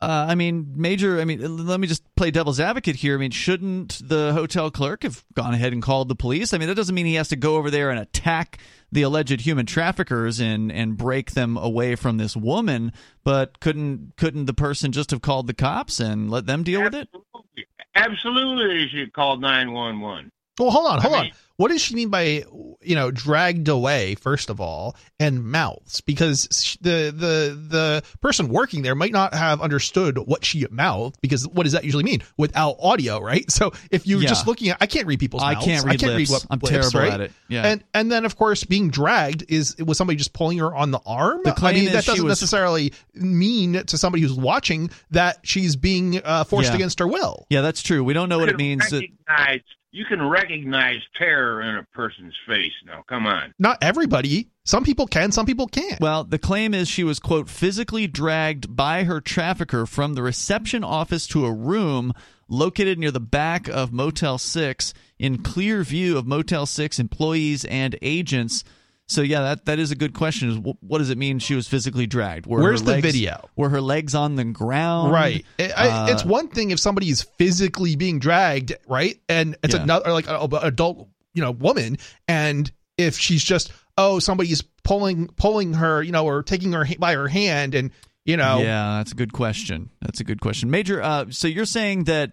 [0.00, 1.20] Uh, I mean, major.
[1.20, 3.16] I mean, let me just play devil's advocate here.
[3.16, 6.54] I mean, shouldn't the hotel clerk have gone ahead and called the police?
[6.54, 8.58] I mean, that doesn't mean he has to go over there and attack
[8.92, 12.92] the alleged human traffickers and and break them away from this woman.
[13.24, 17.08] But couldn't couldn't the person just have called the cops and let them deal Absolutely.
[17.34, 17.66] with it?
[17.96, 20.30] Absolutely, they should call nine one one.
[20.58, 21.30] Well, hold on, hold I on.
[21.56, 22.44] What does she mean by
[22.82, 24.14] you know dragged away?
[24.14, 29.60] First of all, and mouths because the the the person working there might not have
[29.60, 33.44] understood what she mouthed because what does that usually mean without audio, right?
[33.58, 34.28] So if you're Yeah.
[34.28, 35.56] just looking at, I can't read people's mouths.
[35.56, 35.66] I mouths.
[35.72, 36.30] can't read lips.
[36.30, 37.12] what I'm lips, terrible right?
[37.12, 37.32] at it.
[37.48, 37.66] Yeah.
[37.66, 41.00] and and then of course being dragged is was somebody just pulling her on the
[41.04, 41.40] arm.
[41.42, 45.38] The claim I mean is that doesn't was- necessarily mean to somebody who's watching that
[45.42, 46.76] she's being uh, forced Yeah.
[46.76, 47.46] against her will.
[47.50, 48.04] Yeah, that's true.
[48.04, 48.88] We don't know what it can means.
[48.90, 52.72] That, Recognize, you can recognize terror in a person's face.
[52.84, 53.54] Now, come on.
[53.58, 54.50] Not everybody.
[54.64, 55.32] Some people can.
[55.32, 56.00] Some people can't.
[56.00, 60.84] Well, the claim is she was, quote, physically dragged by her trafficker from the reception
[60.84, 62.12] office to a room
[62.48, 67.96] located near the back of Motel 6 in clear view of Motel 6 employees and
[68.02, 68.64] agents.
[69.08, 70.50] So, yeah, that, that is a good question.
[70.50, 72.46] Is wh- What does it mean she was physically dragged?
[72.46, 73.48] Were her Where's the video?
[73.56, 75.12] Were her legs on the ground?
[75.12, 75.44] Right.
[75.58, 79.18] I- I- Uh, it's one thing if somebody is physically being dragged, right?
[79.28, 79.82] And it's Yeah.
[79.82, 81.96] another like an adult, you know, woman.
[82.28, 87.14] And if she's just oh somebody's pulling pulling her, you know, or taking her by
[87.14, 87.90] her hand, and
[88.26, 89.88] you know, Yeah, that's a good question.
[90.02, 90.70] That's a good question.
[90.70, 92.32] Major, uh, so you're saying that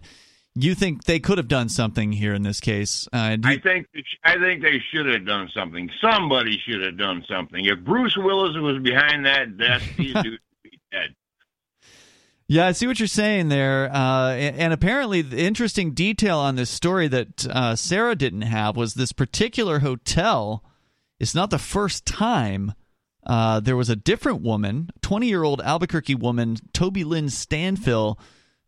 [0.64, 3.06] you think they could have done something here in this case?
[3.12, 3.86] Uh, I think
[4.24, 5.90] I think they should have done something.
[6.00, 7.64] Somebody should have done something.
[7.64, 11.14] If Bruce Willis was behind that desk, dudes would be dead.
[12.48, 13.92] Yeah, I see what you're saying there.
[13.92, 18.76] Uh, and, and apparently, the interesting detail on this story that uh, Sarah didn't have
[18.76, 20.64] was this particular hotel.
[21.18, 22.72] It's not the first time
[23.26, 28.16] uh, there was a different woman, 20 year old Albuquerque woman, Toby Lynn Stanfill,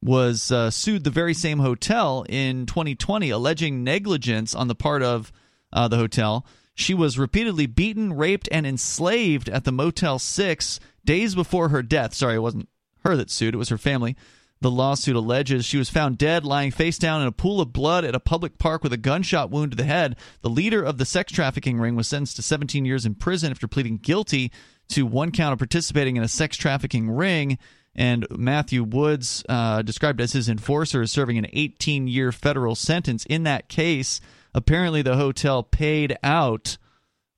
[0.02, 5.32] was uh, sued the very same hotel in 2020, alleging negligence on the part of
[5.72, 6.46] uh, the hotel.
[6.74, 12.14] She was repeatedly beaten, raped, and enslaved at the Motel 6 days before her death.
[12.14, 12.68] Sorry, it wasn't
[13.04, 14.16] her that sued, it was her family.
[14.60, 18.04] The lawsuit alleges she was found dead, lying face down in a pool of blood
[18.04, 20.16] at a public park with a gunshot wound to the head.
[20.40, 23.68] The leader of the sex trafficking ring was sentenced to 17 years in prison after
[23.68, 24.50] pleading guilty
[24.88, 27.58] to one count of participating in a sex trafficking ring.
[27.98, 33.26] And Matthew Woods, uh, described as his enforcer, is serving an 18 year federal sentence.
[33.26, 34.20] In that case,
[34.54, 36.78] apparently the hotel paid out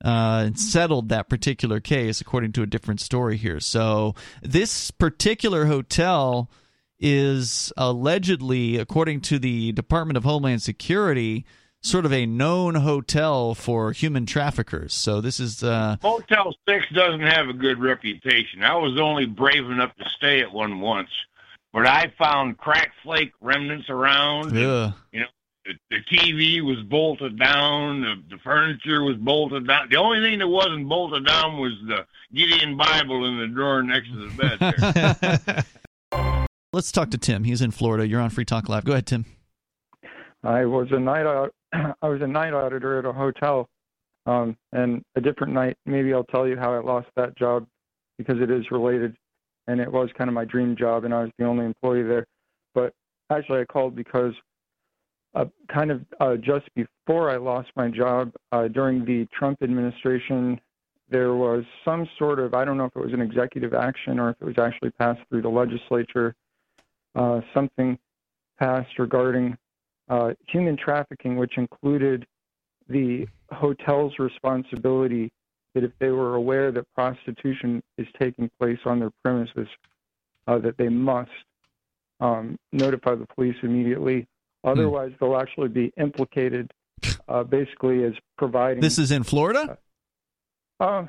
[0.04, 3.58] uh, and settled that particular case according to a different story here.
[3.58, 6.50] So this particular hotel
[6.98, 11.46] is allegedly, according to the Department of Homeland Security,
[11.82, 14.92] sort of a known hotel for human traffickers.
[14.94, 18.62] So this is uh, Motel Six doesn't have a good reputation.
[18.62, 21.10] I was only brave enough to stay at one once,
[21.72, 24.54] but I found crack flake remnants around.
[24.54, 25.26] Yeah, You know,
[25.64, 28.02] the, the TV was bolted down.
[28.02, 29.88] The, the furniture was bolted down.
[29.90, 34.08] The only thing that wasn't bolted down was the Gideon Bible in the drawer next
[34.08, 35.64] to the bed.
[36.12, 36.46] There.
[36.72, 37.42] Let's talk to Tim.
[37.44, 38.06] He's in Florida.
[38.06, 38.84] You're on Free Talk Live.
[38.84, 39.24] Go ahead, Tim.
[40.44, 41.52] I was a night out.
[42.02, 43.68] I was a night auditor at a hotel,
[44.26, 45.76] um, and a different night.
[45.86, 47.66] Maybe I'll tell you how I lost that job
[48.18, 49.16] because it is related,
[49.66, 52.26] and it was kind of my dream job, and I was the only employee there.
[52.74, 52.92] But
[53.30, 54.34] actually, I called because
[55.34, 60.60] uh, kind of uh, just before I lost my job uh, during the Trump administration,
[61.08, 64.30] there was some sort of I don't know if it was an executive action or
[64.30, 66.34] if it was actually passed through the legislature,
[67.14, 67.98] uh, something
[68.58, 69.56] passed regarding
[70.10, 72.26] uh, human trafficking, which included
[72.88, 75.30] the hotel's responsibility
[75.74, 79.68] that if they were aware that prostitution is taking place on their premises,
[80.48, 81.30] uh, that they must
[82.18, 84.26] um, notify the police immediately.
[84.64, 86.70] Otherwise, they'll actually be implicated,
[87.28, 88.80] uh, basically as providing.
[88.80, 89.78] This is in Florida?
[90.80, 91.08] Um,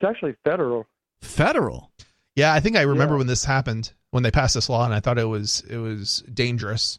[0.00, 0.86] it's actually federal.
[1.20, 1.92] Federal.
[2.34, 3.18] Yeah, I think I remember Yeah.
[3.18, 6.24] when this happened when they passed this law, and I thought it was it was
[6.32, 6.98] dangerous.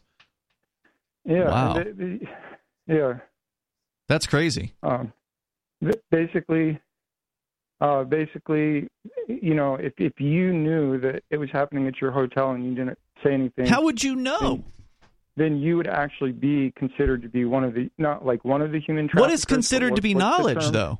[1.28, 1.44] Yeah.
[1.50, 1.74] Wow.
[1.74, 2.28] they- they-
[2.86, 3.18] yeah.
[4.08, 4.72] That's crazy.
[4.82, 5.12] um,
[6.10, 6.80] basically,
[7.80, 8.88] uh, basically,
[9.28, 12.74] you know, if if you knew that it was happening at your hotel and you
[12.74, 14.64] didn't say anything, How would you know?
[15.36, 18.72] then you would actually be considered to be one of the not like one of
[18.72, 19.04] the human.
[19.06, 20.72] What traffickers, is but considered to be knowledge, term?
[20.72, 20.98] though?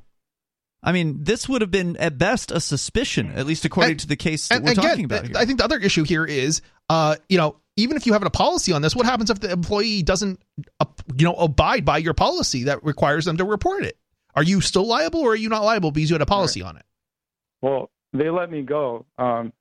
[0.81, 4.07] I mean, this would have been at best a suspicion, at least according And- to
[4.07, 5.35] the case that And we're again, talking about here.
[5.35, 8.29] I think the other issue here is, uh, you know, even if you have a
[8.29, 10.41] policy on this, what happens if the employee doesn't,
[10.79, 13.97] uh, you know, abide by your policy that requires them to report it?
[14.35, 16.69] Are you still liable, or are you not liable because you had a policy right.
[16.69, 16.85] on it?
[17.61, 19.51] Well, they let me go, um,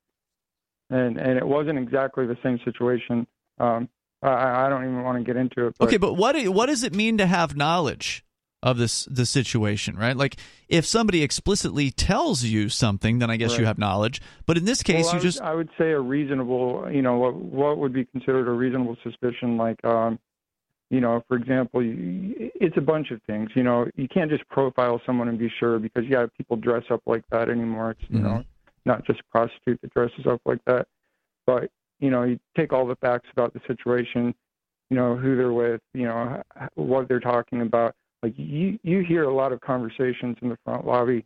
[0.90, 3.26] and and it wasn't exactly the same situation.
[3.58, 3.88] Um,
[4.22, 5.76] I, I don't even want to get into it.
[5.78, 5.86] But.
[5.86, 8.24] Okay, but what what does it mean to have knowledge?
[8.62, 10.16] Of this the situation, right?
[10.16, 10.36] Like
[10.68, 13.60] if somebody explicitly tells you something, then I guess right.
[13.60, 14.20] you have knowledge.
[14.46, 17.34] But in this case, well, you just I would say a reasonable, you know, what
[17.36, 20.18] what would be considered a reasonable suspicion, like, um,
[20.90, 23.50] you know, for example, it's a bunch of things.
[23.54, 27.02] You know, you can't just profile someone and be sure because yeah, people dress up
[27.06, 27.92] like that anymore.
[27.92, 28.26] It's you mm-hmm.
[28.26, 28.44] know,
[28.84, 30.88] not just a prostitute that dresses up like that,
[31.46, 34.34] but you know, you take all the facts about the situation,
[34.90, 36.42] you know, who they're with, you know,
[36.74, 40.86] what they're talking about like you you hear a lot of conversations in the front
[40.86, 41.24] lobby,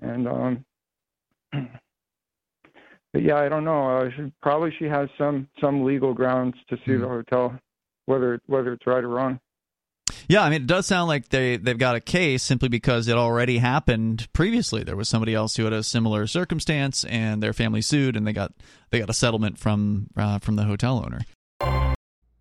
[0.00, 0.64] and um,
[1.52, 3.98] but yeah, I don't know.
[3.98, 7.00] Uh, she, probably she has some some legal grounds to sue mm.
[7.02, 7.58] the hotel,
[8.06, 9.38] whether whether it's right or wrong.
[10.28, 13.16] Yeah, I mean, it does sound like they they've got a case simply because it
[13.16, 14.82] already happened previously.
[14.82, 18.32] There was somebody else who had a similar circumstance, and their family sued, and they
[18.32, 18.52] got
[18.90, 21.20] they got a settlement from uh, from the hotel owner.